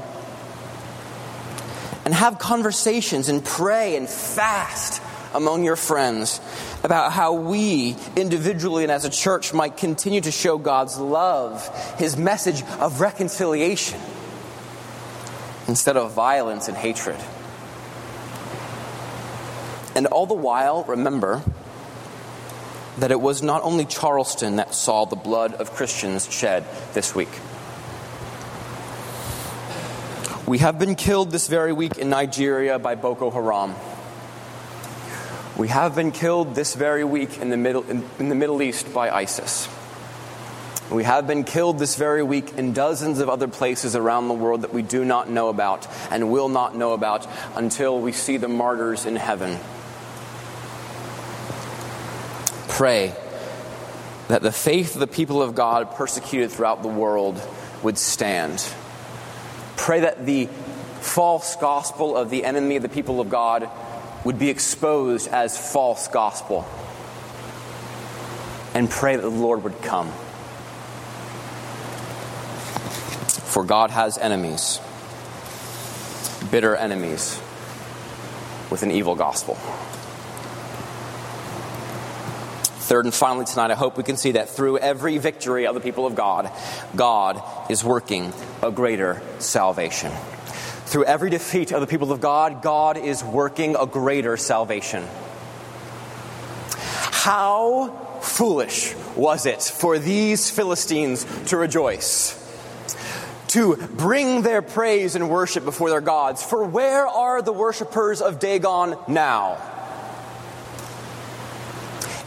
and 2.05 2.13
have 2.13 2.39
conversations 2.39 3.29
and 3.29 3.45
pray 3.45 3.97
and 3.97 4.09
fast 4.09 5.01
among 5.33 5.65
your 5.65 5.77
friends 5.77 6.41
about 6.83 7.13
how 7.13 7.35
we 7.35 7.97
individually 8.17 8.83
and 8.83 8.93
as 8.93 9.05
a 9.05 9.11
church 9.11 9.55
might 9.55 9.77
continue 9.77 10.21
to 10.21 10.33
show 10.33 10.59
God's 10.59 10.99
love, 10.99 11.67
His 11.99 12.17
message 12.17 12.63
of 12.81 13.01
reconciliation, 13.01 14.01
instead 15.69 15.97
of 15.97 16.13
violence 16.13 16.69
and 16.69 16.77
hatred. 16.77 17.19
And 19.95 20.07
all 20.07 20.27
the 20.27 20.35
while, 20.35 20.85
remember 20.85 21.43
that 22.99 23.11
it 23.11 23.21
was 23.21 23.43
not 23.43 23.63
only 23.63 23.85
Charleston 23.85 24.57
that 24.57 24.75
saw 24.75 25.05
the 25.05 25.17
blood 25.17 25.55
of 25.55 25.73
Christians 25.73 26.31
shed 26.31 26.65
this 26.93 27.15
week. 27.15 27.31
We 30.53 30.59
have 30.59 30.79
been 30.79 30.97
killed 30.97 31.31
this 31.31 31.49
very 31.49 31.73
week 31.73 31.97
in 31.97 32.11
Nigeria 32.11 32.79
by 32.79 32.95
Boko 32.95 33.31
Haram. 33.31 33.75
We 35.57 35.69
have 35.69 35.95
been 35.95 36.11
killed 36.12 36.55
this 36.55 36.75
very 36.75 37.05
week 37.05 37.38
in 37.38 37.49
the 37.49 37.57
Middle, 37.57 37.88
in, 37.88 38.05
in 38.19 38.29
the 38.29 38.35
Middle 38.35 38.61
East 38.61 38.93
by 38.93 39.09
ISIS. 39.09 39.67
We 40.91 41.05
have 41.05 41.27
been 41.27 41.45
killed 41.45 41.79
this 41.79 41.97
very 41.97 42.23
week 42.23 42.53
in 42.59 42.75
dozens 42.75 43.19
of 43.19 43.31
other 43.31 43.49
places 43.49 43.97
around 43.97 44.29
the 44.29 44.35
world 44.35 44.61
that 44.61 44.75
we 44.75 44.83
do 44.83 45.07
not 45.07 45.31
know 45.31 45.49
about 45.49 45.88
and 46.11 46.31
will 46.31 46.51
not 46.51 46.77
know 46.77 46.93
about 46.93 47.27
until 47.57 47.99
we 47.99 48.12
see 48.12 48.37
the 48.37 48.47
martyrs 48.47 49.07
in 49.07 49.17
heaven. 49.17 49.59
Pray 52.69 53.15
that 54.29 54.43
the 54.43 54.53
faith 54.53 54.93
of 54.93 55.01
the 55.01 55.07
people 55.07 55.41
of 55.41 55.55
God 55.55 55.95
persecuted 55.95 56.51
throughout 56.51 56.83
the 56.83 56.88
world 56.88 57.41
would 57.83 57.97
stand. 57.97 58.62
Pray 59.83 59.99
that 59.99 60.25
the 60.25 60.47
false 61.01 61.57
gospel 61.57 62.16
of 62.16 62.31
the 62.31 62.45
enemy 62.45 62.77
of 62.77 62.83
the 62.83 62.88
people 62.88 63.21
of 63.21 63.29
God 63.29 63.68
would 64.25 64.38
be 64.38 64.49
exposed 64.49 65.27
as 65.27 65.59
false 65.59 66.07
gospel. 66.07 66.64
And 68.75 68.88
pray 68.88 69.16
that 69.16 69.23
the 69.23 69.29
Lord 69.29 69.64
would 69.64 69.83
come. 69.83 70.12
For 73.27 73.64
God 73.64 73.90
has 73.90 74.18
enemies, 74.18 74.79
bitter 76.53 76.77
enemies, 76.77 77.40
with 78.71 78.85
an 78.85 78.92
evil 78.92 79.16
gospel. 79.16 79.59
Third 82.93 83.07
and 83.07 83.15
finally, 83.15 83.47
tonight, 83.47 83.71
I 83.71 83.75
hope 83.75 83.97
we 83.97 84.03
can 84.03 84.19
see 84.19 84.33
that 84.33 84.51
through 84.51 84.77
every 84.77 85.17
victory 85.17 85.67
of 85.67 85.75
the 85.75 85.81
people 85.81 86.05
of 86.05 86.15
God, 86.15 86.51
God 86.95 87.43
is 87.71 87.83
working 87.83 88.35
a 88.63 88.71
greater 88.71 89.23
salvation. 89.39 90.13
Through 90.85 91.07
every 91.07 91.31
defeat 91.31 91.73
of 91.73 91.81
the 91.81 91.87
people 91.87 92.13
of 92.13 92.21
God, 92.21 92.61
God 92.61 92.99
is 92.99 93.25
working 93.25 93.77
a 93.77 93.87
greater 93.87 94.37
salvation. 94.37 95.09
How 96.77 97.89
foolish 98.21 98.95
was 99.17 99.47
it 99.47 99.63
for 99.63 99.99
these 99.99 100.51
Philistines 100.51 101.25
to 101.47 101.57
rejoice? 101.57 102.39
To 103.49 103.77
bring 103.77 104.43
their 104.43 104.61
praise 104.61 105.15
and 105.15 105.31
worship 105.31 105.65
before 105.65 105.89
their 105.89 106.03
gods. 106.03 106.43
For 106.43 106.63
where 106.63 107.07
are 107.07 107.41
the 107.41 107.55
worshippers 107.55 108.21
of 108.21 108.39
Dagon 108.39 108.97
now? 109.09 109.72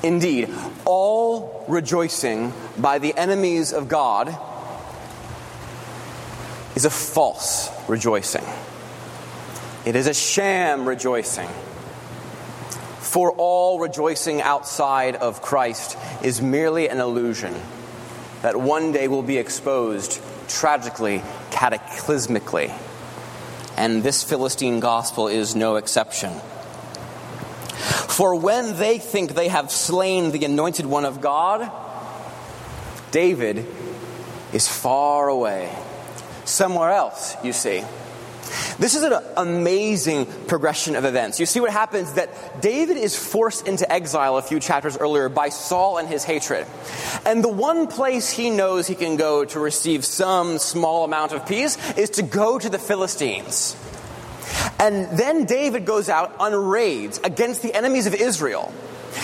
Indeed, 0.05 0.53
all 0.85 1.65
rejoicing 1.67 2.53
by 2.77 2.99
the 2.99 3.17
enemies 3.17 3.73
of 3.73 3.87
God 3.87 4.27
is 6.75 6.85
a 6.85 6.91
false 6.91 7.71
rejoicing. 7.87 8.43
It 9.83 9.95
is 9.95 10.05
a 10.05 10.13
sham 10.13 10.87
rejoicing. 10.87 11.49
For 12.99 13.31
all 13.31 13.79
rejoicing 13.79 14.43
outside 14.43 15.15
of 15.15 15.41
Christ 15.41 15.97
is 16.21 16.39
merely 16.39 16.87
an 16.87 16.99
illusion 16.99 17.55
that 18.43 18.55
one 18.55 18.91
day 18.91 19.07
will 19.07 19.23
be 19.23 19.39
exposed 19.39 20.21
tragically, 20.47 21.23
cataclysmically. 21.49 22.71
And 23.75 24.03
this 24.03 24.21
Philistine 24.21 24.79
gospel 24.81 25.29
is 25.29 25.55
no 25.55 25.77
exception. 25.77 26.31
For 28.07 28.35
when 28.35 28.77
they 28.77 28.97
think 28.97 29.33
they 29.33 29.49
have 29.49 29.71
slain 29.71 30.31
the 30.31 30.45
anointed 30.45 30.85
one 30.85 31.05
of 31.05 31.21
God, 31.21 31.71
David 33.11 33.65
is 34.53 34.67
far 34.67 35.27
away, 35.27 35.73
somewhere 36.45 36.91
else, 36.91 37.35
you 37.43 37.53
see. 37.53 37.83
This 38.77 38.95
is 38.95 39.03
an 39.03 39.13
amazing 39.37 40.25
progression 40.47 40.95
of 40.95 41.05
events. 41.05 41.39
You 41.39 41.45
see 41.45 41.59
what 41.59 41.71
happens 41.71 42.13
that 42.13 42.61
David 42.61 42.97
is 42.97 43.17
forced 43.17 43.67
into 43.67 43.91
exile 43.91 44.37
a 44.37 44.41
few 44.41 44.59
chapters 44.59 44.97
earlier 44.97 45.29
by 45.29 45.49
Saul 45.49 45.97
and 45.97 46.07
his 46.07 46.23
hatred. 46.23 46.65
And 47.25 47.43
the 47.43 47.49
one 47.49 47.87
place 47.87 48.29
he 48.29 48.49
knows 48.49 48.87
he 48.87 48.95
can 48.95 49.15
go 49.15 49.45
to 49.45 49.59
receive 49.59 50.05
some 50.05 50.57
small 50.57 51.05
amount 51.05 51.31
of 51.31 51.45
peace 51.45 51.77
is 51.97 52.11
to 52.11 52.21
go 52.21 52.59
to 52.59 52.69
the 52.69 52.79
Philistines. 52.79 53.75
And 54.85 55.17
then 55.17 55.45
David 55.45 55.83
goes 55.83 56.09
out 56.09 56.35
on 56.39 56.53
raids 56.53 57.19
against 57.23 57.63
the 57.63 57.73
enemies 57.73 58.05
of 58.05 58.13
Israel. 58.13 58.71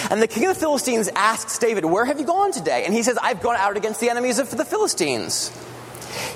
And 0.10 0.20
the 0.20 0.28
king 0.28 0.48
of 0.48 0.56
the 0.56 0.60
Philistines 0.60 1.08
asks 1.16 1.60
David, 1.60 1.86
Where 1.86 2.04
have 2.04 2.20
you 2.20 2.26
gone 2.26 2.52
today? 2.52 2.84
And 2.84 2.96
he 2.96 3.04
says, 3.04 3.20
I've 3.22 3.44
gone 3.44 3.58
out 3.58 3.78
against 3.78 4.00
the 4.00 4.10
enemies 4.10 4.40
of 4.40 4.50
the 4.50 4.66
Philistines. 4.66 5.52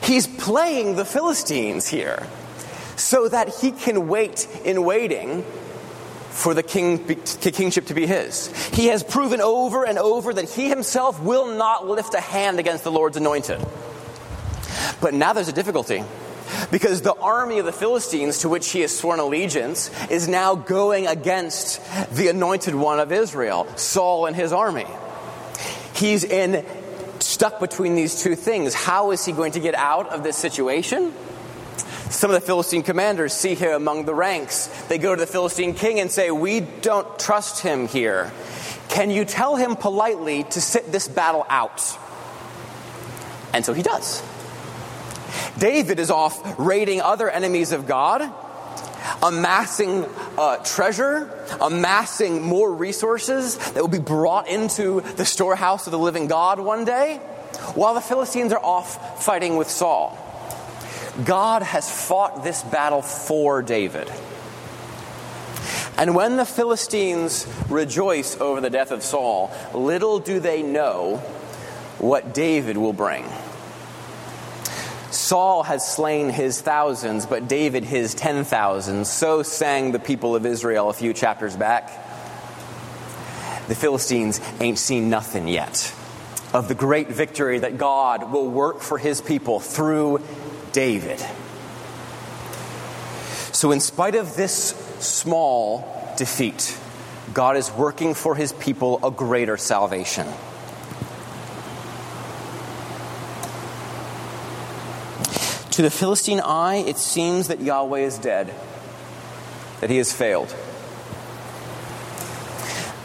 He's 0.03 0.27
playing 0.27 0.95
the 0.95 1.05
Philistines 1.05 1.87
here 1.87 2.27
so 2.97 3.27
that 3.27 3.49
he 3.55 3.71
can 3.71 4.07
wait 4.07 4.47
in 4.63 4.83
waiting 4.83 5.41
for 6.29 6.53
the 6.53 6.61
king, 6.61 7.03
kingship 7.25 7.87
to 7.87 7.95
be 7.95 8.05
his. 8.05 8.55
He 8.75 8.87
has 8.87 9.03
proven 9.03 9.41
over 9.41 9.87
and 9.87 9.97
over 9.97 10.35
that 10.35 10.51
he 10.51 10.69
himself 10.69 11.19
will 11.19 11.47
not 11.57 11.87
lift 11.87 12.13
a 12.13 12.21
hand 12.21 12.59
against 12.59 12.83
the 12.83 12.91
Lord's 12.91 13.17
anointed. 13.17 13.59
But 15.01 15.15
now 15.15 15.33
there's 15.33 15.47
a 15.47 15.53
difficulty. 15.53 16.03
Because 16.71 17.01
the 17.01 17.15
army 17.15 17.59
of 17.59 17.65
the 17.65 17.71
Philistines 17.71 18.39
to 18.39 18.49
which 18.49 18.69
he 18.69 18.81
has 18.81 18.97
sworn 18.97 19.19
allegiance 19.19 19.89
is 20.09 20.27
now 20.27 20.55
going 20.55 21.07
against 21.07 21.81
the 22.15 22.27
anointed 22.27 22.75
one 22.75 22.99
of 22.99 23.11
Israel, 23.11 23.67
Saul 23.77 24.25
and 24.25 24.35
his 24.35 24.51
army. 24.51 24.87
He's 25.93 26.23
in 26.23 26.65
stuck 27.19 27.59
between 27.59 27.95
these 27.95 28.21
two 28.21 28.35
things. 28.35 28.73
How 28.73 29.11
is 29.11 29.25
he 29.25 29.31
going 29.31 29.53
to 29.53 29.59
get 29.59 29.75
out 29.75 30.09
of 30.09 30.23
this 30.23 30.37
situation? 30.37 31.13
Some 32.09 32.29
of 32.29 32.39
the 32.39 32.45
Philistine 32.45 32.83
commanders 32.83 33.33
see 33.33 33.55
him 33.55 33.71
among 33.71 34.05
the 34.05 34.13
ranks. 34.13 34.67
They 34.87 34.97
go 34.97 35.15
to 35.15 35.19
the 35.19 35.27
Philistine 35.27 35.73
king 35.73 35.99
and 35.99 36.11
say, 36.11 36.31
We 36.31 36.61
don't 36.61 37.19
trust 37.19 37.61
him 37.61 37.87
here. 37.87 38.31
Can 38.89 39.09
you 39.09 39.25
tell 39.25 39.55
him 39.55 39.75
politely 39.75 40.43
to 40.43 40.61
sit 40.61 40.91
this 40.91 41.07
battle 41.07 41.45
out? 41.49 41.81
And 43.53 43.65
so 43.65 43.73
he 43.73 43.81
does. 43.81 44.21
David 45.57 45.99
is 45.99 46.11
off 46.11 46.59
raiding 46.59 47.01
other 47.01 47.29
enemies 47.29 47.71
of 47.71 47.87
God, 47.87 48.29
amassing 49.23 50.05
uh, 50.37 50.57
treasure, 50.57 51.29
amassing 51.61 52.41
more 52.41 52.73
resources 52.73 53.57
that 53.57 53.81
will 53.81 53.87
be 53.87 53.99
brought 53.99 54.47
into 54.47 55.01
the 55.15 55.25
storehouse 55.25 55.87
of 55.87 55.91
the 55.91 55.99
living 55.99 56.27
God 56.27 56.59
one 56.59 56.85
day, 56.85 57.17
while 57.73 57.93
the 57.93 58.01
Philistines 58.01 58.51
are 58.51 58.63
off 58.63 59.23
fighting 59.23 59.55
with 59.55 59.69
Saul. 59.69 60.21
God 61.23 61.61
has 61.63 61.89
fought 61.89 62.43
this 62.43 62.61
battle 62.63 63.01
for 63.01 63.61
David. 63.61 64.11
And 65.97 66.13
when 66.13 66.35
the 66.35 66.45
Philistines 66.45 67.47
rejoice 67.69 68.39
over 68.41 68.59
the 68.59 68.69
death 68.69 68.91
of 68.91 69.01
Saul, 69.01 69.49
little 69.73 70.19
do 70.19 70.41
they 70.41 70.61
know 70.61 71.17
what 71.99 72.33
David 72.33 72.75
will 72.75 72.91
bring. 72.91 73.23
Saul 75.25 75.63
has 75.63 75.83
slain 75.83 76.29
his 76.29 76.61
thousands, 76.61 77.25
but 77.25 77.47
David 77.47 77.83
his 77.83 78.13
ten 78.13 78.43
thousands. 78.43 79.09
So 79.09 79.41
sang 79.41 79.91
the 79.91 79.97
people 79.97 80.35
of 80.35 80.45
Israel 80.45 80.91
a 80.91 80.93
few 80.93 81.13
chapters 81.13 81.55
back. 81.55 81.87
The 83.67 83.73
Philistines 83.73 84.39
ain't 84.59 84.77
seen 84.77 85.09
nothing 85.09 85.47
yet 85.47 85.91
of 86.53 86.67
the 86.67 86.75
great 86.75 87.07
victory 87.07 87.57
that 87.57 87.79
God 87.79 88.31
will 88.31 88.47
work 88.47 88.81
for 88.81 88.99
his 88.99 89.19
people 89.19 89.59
through 89.59 90.21
David. 90.73 91.19
So, 93.51 93.71
in 93.71 93.79
spite 93.79 94.13
of 94.13 94.35
this 94.35 94.75
small 94.99 96.13
defeat, 96.17 96.77
God 97.33 97.57
is 97.57 97.71
working 97.71 98.13
for 98.13 98.35
his 98.35 98.53
people 98.53 98.99
a 99.03 99.09
greater 99.09 99.57
salvation. 99.57 100.27
To 105.75 105.81
the 105.81 105.91
Philistine 105.91 106.39
eye, 106.39 106.85
it 106.87 106.97
seems 106.97 107.49
that 107.49 107.59
Yahweh 107.59 107.99
is 107.99 108.17
dead, 108.17 108.53
that 109.81 109.89
he 109.89 109.97
has 109.97 110.13
failed. 110.13 110.55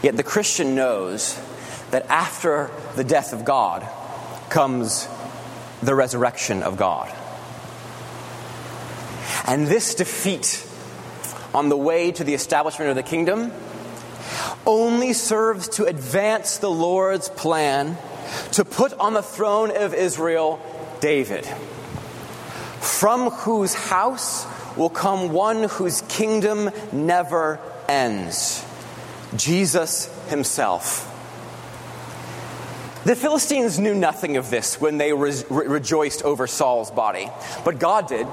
Yet 0.01 0.15
the 0.15 0.23
Christian 0.23 0.73
knows 0.73 1.37
that 1.91 2.05
after 2.09 2.71
the 2.95 3.03
death 3.03 3.33
of 3.33 3.43
God 3.43 3.85
comes 4.49 5.05
the 5.83 5.93
resurrection 5.93 6.63
of 6.63 6.77
God. 6.77 7.13
And 9.45 9.67
this 9.67 9.93
defeat 9.93 10.65
on 11.53 11.67
the 11.67 11.75
way 11.75 12.13
to 12.13 12.23
the 12.23 12.33
establishment 12.33 12.89
of 12.89 12.95
the 12.95 13.03
kingdom 13.03 13.51
only 14.65 15.11
serves 15.11 15.67
to 15.67 15.83
advance 15.83 16.59
the 16.59 16.71
Lord's 16.71 17.27
plan 17.27 17.97
to 18.53 18.63
put 18.63 18.93
on 18.93 19.13
the 19.13 19.21
throne 19.21 19.75
of 19.75 19.93
Israel 19.93 20.61
David, 21.01 21.45
from 22.81 23.29
whose 23.29 23.73
house 23.73 24.45
will 24.75 24.89
come 24.89 25.31
one 25.31 25.63
whose 25.63 26.01
kingdom 26.01 26.69
never 26.91 27.59
ends 27.87 28.65
Jesus 29.35 30.09
himself. 30.29 31.07
The 33.05 33.15
Philistines 33.15 33.79
knew 33.79 33.95
nothing 33.95 34.37
of 34.37 34.49
this 34.49 34.79
when 34.79 34.97
they 34.97 35.13
re- 35.13 35.43
rejoiced 35.49 36.23
over 36.23 36.47
Saul's 36.47 36.91
body, 36.91 37.29
but 37.63 37.79
God 37.79 38.07
did. 38.07 38.27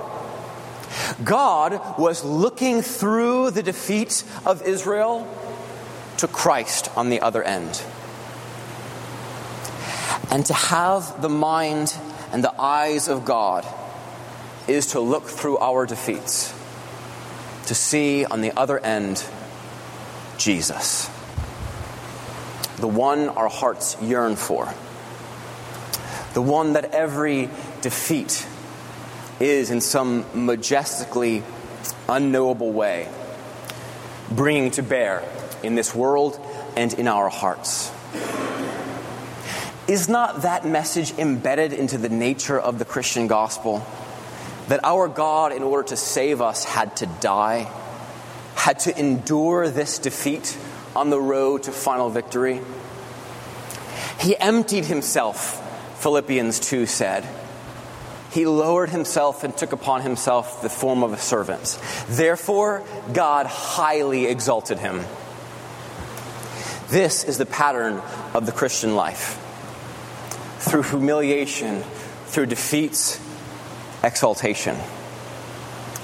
God 1.25 1.99
was 1.99 2.25
looking 2.25 2.83
through 2.83 3.51
the 3.51 3.63
defeat 3.63 4.25
of 4.45 4.63
Israel 4.63 5.27
to 6.19 6.29
Christ 6.29 6.91
on 6.97 7.09
the 7.09 7.21
other 7.21 7.43
end. 7.43 7.83
And 10.31 10.45
to 10.47 10.55
have 10.55 11.23
the 11.23 11.29
mind 11.31 11.95
and 12.33 12.45
the 12.45 12.61
eyes 12.61 13.09
of 13.09 13.25
God 13.25 13.65
is 14.69 14.89
to 14.89 15.01
look 15.01 15.25
through 15.25 15.59
our 15.59 15.87
defeats, 15.87 16.55
to 17.67 17.75
see 17.75 18.25
on 18.25 18.41
the 18.41 18.57
other 18.57 18.79
end 18.79 19.25
Jesus, 20.37 21.07
the 22.77 22.89
one 22.89 23.29
our 23.29 23.49
hearts 23.49 23.97
yearn 24.01 24.37
for, 24.37 24.73
the 26.35 26.43
one 26.43 26.75
that 26.75 26.95
every 26.95 27.51
defeat 27.81 28.47
is 29.41 29.71
in 29.71 29.81
some 29.81 30.25
majestically 30.35 31.43
unknowable 32.09 32.73
way 32.73 33.09
bringing 34.31 34.71
to 34.73 34.83
bear 34.83 35.23
in 35.63 35.75
this 35.75 35.95
world 35.95 36.39
and 36.77 36.93
in 36.95 37.09
our 37.09 37.29
hearts. 37.29 37.91
Is 39.87 40.09
not 40.09 40.43
that 40.43 40.67
message 40.67 41.13
embedded 41.19 41.73
into 41.73 41.97
the 41.97 42.11
nature 42.11 42.59
of 42.59 42.79
the 42.79 42.85
Christian 42.85 43.27
gospel? 43.27 43.87
That 44.69 44.81
our 44.85 45.09
God, 45.09 45.53
in 45.53 45.63
order 45.63 45.89
to 45.89 45.97
save 45.97 46.41
us, 46.41 46.65
had 46.65 46.97
to 46.97 47.07
die, 47.07 47.71
had 48.55 48.81
to 48.81 48.99
endure 48.99 49.69
this 49.69 49.99
defeat 49.99 50.57
on 50.95 51.11
the 51.11 51.21
road 51.21 51.65
to 51.65 51.73
final 51.73 52.11
victory? 52.11 52.61
He 54.21 54.37
emptied 54.37 54.85
himself, 54.85 55.65
Philippians 56.01 56.61
2 56.61 56.87
said 56.87 57.27
he 58.31 58.47
lowered 58.47 58.91
himself 58.91 59.43
and 59.43 59.57
took 59.57 59.73
upon 59.73 60.03
himself 60.03 60.61
the 60.63 60.69
form 60.69 61.03
of 61.03 61.13
a 61.13 61.19
servant. 61.19 61.79
Therefore, 62.09 62.83
God 63.13 63.47
highly 63.47 64.27
exalted 64.27 64.79
him. 64.79 65.05
This 66.89 67.25
is 67.25 67.39
the 67.39 67.47
pattern 67.47 68.03
of 68.35 68.47
the 68.47 68.53
Christian 68.53 68.97
life. 68.97 69.45
Through 70.61 70.83
humiliation, 70.85 71.83
through 72.27 72.47
defeats, 72.47 73.19
exaltation. 74.03 74.77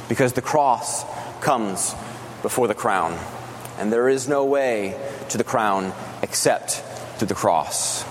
Because 0.08 0.32
the 0.32 0.42
cross 0.42 1.04
comes 1.40 1.94
before 2.42 2.68
the 2.68 2.74
crown. 2.74 3.18
And 3.78 3.92
there 3.92 4.08
is 4.08 4.28
no 4.28 4.44
way 4.44 4.98
to 5.30 5.38
the 5.38 5.44
crown 5.44 5.92
except 6.22 6.82
through 7.16 7.28
the 7.28 7.34
cross. 7.34 8.04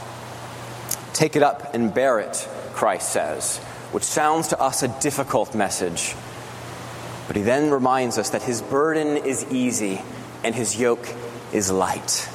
Take 1.13 1.36
it 1.36 1.43
up 1.43 1.74
and 1.74 1.93
bear 1.93 2.19
it, 2.19 2.48
Christ 2.74 3.12
says 3.12 3.60
which 3.93 4.04
sounds 4.04 4.48
to 4.48 4.60
us 4.60 4.82
a 4.82 4.88
difficult 5.02 5.54
message. 5.54 6.15
But 7.28 7.36
he 7.36 7.43
then 7.43 7.69
reminds 7.69 8.17
us 8.17 8.32
that 8.32 8.41
his 8.41 8.60
burden 8.60 9.17
is 9.17 9.46
easy 9.52 10.02
and 10.43 10.56
his 10.56 10.80
yoke 10.80 11.08
is 11.54 11.72
light. 11.72 12.28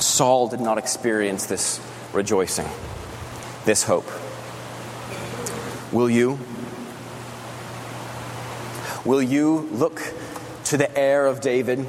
Saul 0.00 0.48
did 0.48 0.60
not 0.60 0.78
experience 0.78 1.46
this 1.46 1.80
rejoicing, 2.12 2.66
this 3.64 3.82
hope. 3.82 4.06
Will 5.92 6.10
you? 6.10 6.38
Will 9.04 9.22
you 9.22 9.68
look 9.72 10.00
to 10.64 10.76
the 10.76 10.98
heir 10.98 11.26
of 11.26 11.40
David, 11.40 11.86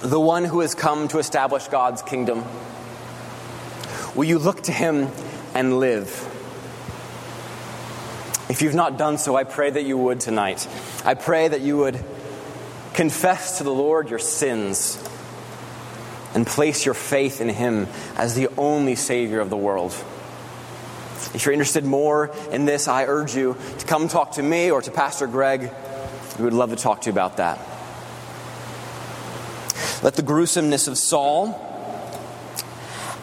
the 0.00 0.20
one 0.20 0.44
who 0.44 0.60
has 0.60 0.74
come 0.74 1.08
to 1.08 1.18
establish 1.18 1.68
God's 1.68 2.02
kingdom? 2.02 2.44
Will 4.14 4.24
you 4.24 4.38
look 4.38 4.62
to 4.62 4.72
him 4.72 5.08
and 5.54 5.78
live? 5.78 6.08
If 8.48 8.62
you've 8.62 8.74
not 8.74 8.96
done 8.96 9.18
so, 9.18 9.36
I 9.36 9.44
pray 9.44 9.70
that 9.70 9.84
you 9.84 9.98
would 9.98 10.20
tonight. 10.20 10.66
I 11.04 11.14
pray 11.14 11.48
that 11.48 11.60
you 11.60 11.76
would 11.78 12.02
confess 12.94 13.58
to 13.58 13.64
the 13.64 13.72
Lord 13.72 14.08
your 14.08 14.18
sins 14.18 15.02
and 16.34 16.46
place 16.46 16.84
your 16.84 16.94
faith 16.94 17.40
in 17.40 17.48
him 17.48 17.86
as 18.16 18.34
the 18.34 18.48
only 18.56 18.94
Savior 18.94 19.40
of 19.40 19.50
the 19.50 19.56
world. 19.56 19.94
If 21.34 21.44
you're 21.44 21.52
interested 21.52 21.84
more 21.84 22.34
in 22.50 22.64
this, 22.64 22.88
I 22.88 23.04
urge 23.04 23.36
you 23.36 23.56
to 23.78 23.86
come 23.86 24.08
talk 24.08 24.32
to 24.32 24.42
me 24.42 24.70
or 24.70 24.80
to 24.80 24.90
Pastor 24.90 25.26
Greg. 25.26 25.70
We 26.38 26.44
would 26.44 26.54
love 26.54 26.70
to 26.70 26.76
talk 26.76 27.02
to 27.02 27.06
you 27.06 27.12
about 27.12 27.36
that. 27.36 27.58
Let 30.02 30.14
the 30.14 30.22
gruesomeness 30.22 30.88
of 30.88 30.96
Saul 30.96 31.64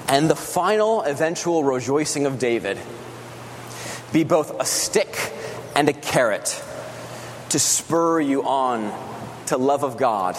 and 0.07 0.29
the 0.29 0.35
final 0.35 1.01
eventual 1.01 1.63
rejoicing 1.63 2.25
of 2.25 2.37
David 2.37 2.77
be 4.13 4.23
both 4.23 4.59
a 4.59 4.65
stick 4.65 5.33
and 5.75 5.89
a 5.89 5.93
carrot 5.93 6.63
to 7.49 7.59
spur 7.59 8.19
you 8.19 8.43
on 8.43 8.93
to 9.47 9.57
love 9.57 9.83
of 9.83 9.97
God 9.97 10.37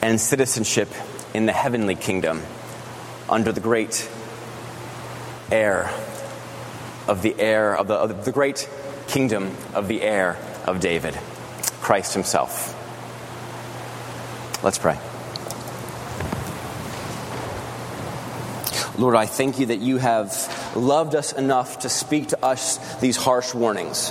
and 0.00 0.20
citizenship 0.20 0.88
in 1.34 1.46
the 1.46 1.52
heavenly 1.52 1.94
kingdom 1.94 2.42
under 3.28 3.52
the 3.52 3.60
great 3.60 4.08
heir 5.50 5.90
of 7.06 7.22
the 7.22 7.34
heir 7.38 7.76
of 7.76 7.86
the, 7.88 7.94
of 7.94 8.24
the 8.24 8.32
great 8.32 8.68
kingdom 9.06 9.56
of 9.74 9.88
the 9.88 10.02
heir 10.02 10.38
of 10.66 10.80
David, 10.80 11.14
Christ 11.80 12.14
Himself. 12.14 12.72
Let's 14.62 14.78
pray. 14.78 14.98
Lord, 18.96 19.16
I 19.16 19.26
thank 19.26 19.58
you 19.58 19.66
that 19.66 19.80
you 19.80 19.98
have 19.98 20.72
loved 20.76 21.14
us 21.14 21.32
enough 21.32 21.80
to 21.80 21.88
speak 21.88 22.28
to 22.28 22.44
us 22.44 22.78
these 23.00 23.16
harsh 23.16 23.52
warnings. 23.52 24.10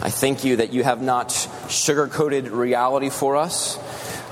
I 0.00 0.10
thank 0.10 0.44
you 0.44 0.56
that 0.56 0.72
you 0.72 0.82
have 0.84 1.02
not 1.02 1.32
sugar-coated 1.68 2.48
reality 2.48 3.10
for 3.10 3.36
us. 3.36 3.78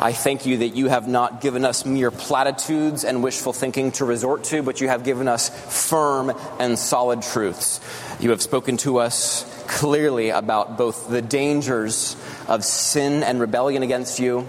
I 0.05 0.13
thank 0.13 0.45
you 0.45 0.59
that 0.59 0.77
you 0.77 0.89
have 0.89 1.09
not 1.09 1.41
given 1.41 1.65
us 1.65 1.87
mere 1.87 2.11
platitudes 2.11 3.05
and 3.05 3.25
wishful 3.25 3.55
thinking 3.55 3.91
to 3.93 4.05
resort 4.05 4.45
to, 4.45 4.63
but 4.63 4.83
you 4.83 4.89
have 4.89 5.03
given 5.03 5.29
us 5.29 5.49
firm 5.89 6.31
and 6.61 6.79
solid 6.79 7.23
truths. 7.23 7.81
You 8.21 8.29
have 8.29 8.43
spoken 8.43 8.77
to 8.79 8.99
us 8.99 9.51
clearly 9.67 10.29
about 10.29 10.77
both 10.77 11.09
the 11.09 11.23
dangers 11.23 12.17
of 12.47 12.67
sin 12.67 13.23
and 13.23 13.41
rebellion 13.41 13.83
against 13.83 14.21
you 14.21 14.47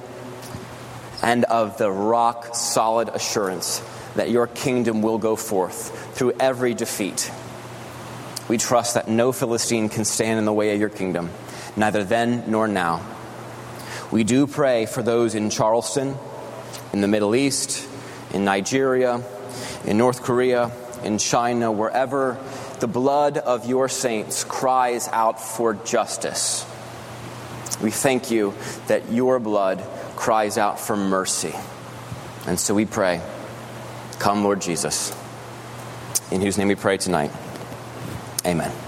and 1.23 1.45
of 1.45 1.77
the 1.77 1.89
rock 1.89 2.53
solid 2.53 3.07
assurance 3.07 3.81
that 4.15 4.29
your 4.29 4.47
kingdom 4.47 5.01
will 5.01 5.19
go 5.19 5.37
forth 5.37 6.17
through 6.17 6.33
every 6.37 6.73
defeat. 6.73 7.31
We 8.49 8.57
trust 8.57 8.95
that 8.95 9.07
no 9.07 9.31
Philistine 9.31 9.87
can 9.87 10.03
stand 10.03 10.37
in 10.37 10.43
the 10.43 10.51
way 10.51 10.73
of 10.73 10.81
your 10.81 10.89
kingdom, 10.89 11.29
neither 11.77 12.03
then 12.03 12.43
nor 12.51 12.67
now. 12.67 13.14
We 14.11 14.23
do 14.23 14.47
pray 14.47 14.85
for 14.85 15.01
those 15.01 15.35
in 15.35 15.49
Charleston, 15.49 16.15
in 16.93 17.01
the 17.01 17.07
Middle 17.07 17.35
East, 17.35 17.87
in 18.33 18.45
Nigeria, 18.45 19.23
in 19.85 19.97
North 19.97 20.21
Korea, 20.23 20.71
in 21.03 21.17
China, 21.17 21.71
wherever 21.71 22.37
the 22.79 22.87
blood 22.87 23.37
of 23.37 23.65
your 23.65 23.89
saints 23.89 24.43
cries 24.43 25.07
out 25.07 25.41
for 25.41 25.73
justice. 25.73 26.65
We 27.81 27.91
thank 27.91 28.31
you 28.31 28.53
that 28.87 29.11
your 29.11 29.39
blood 29.39 29.83
cries 30.15 30.57
out 30.57 30.79
for 30.79 30.95
mercy. 30.95 31.53
And 32.47 32.59
so 32.59 32.73
we 32.73 32.85
pray. 32.85 33.21
Come, 34.19 34.43
Lord 34.43 34.61
Jesus, 34.61 35.15
in 36.31 36.41
whose 36.41 36.57
name 36.57 36.67
we 36.67 36.75
pray 36.75 36.97
tonight. 36.97 37.31
Amen. 38.45 38.84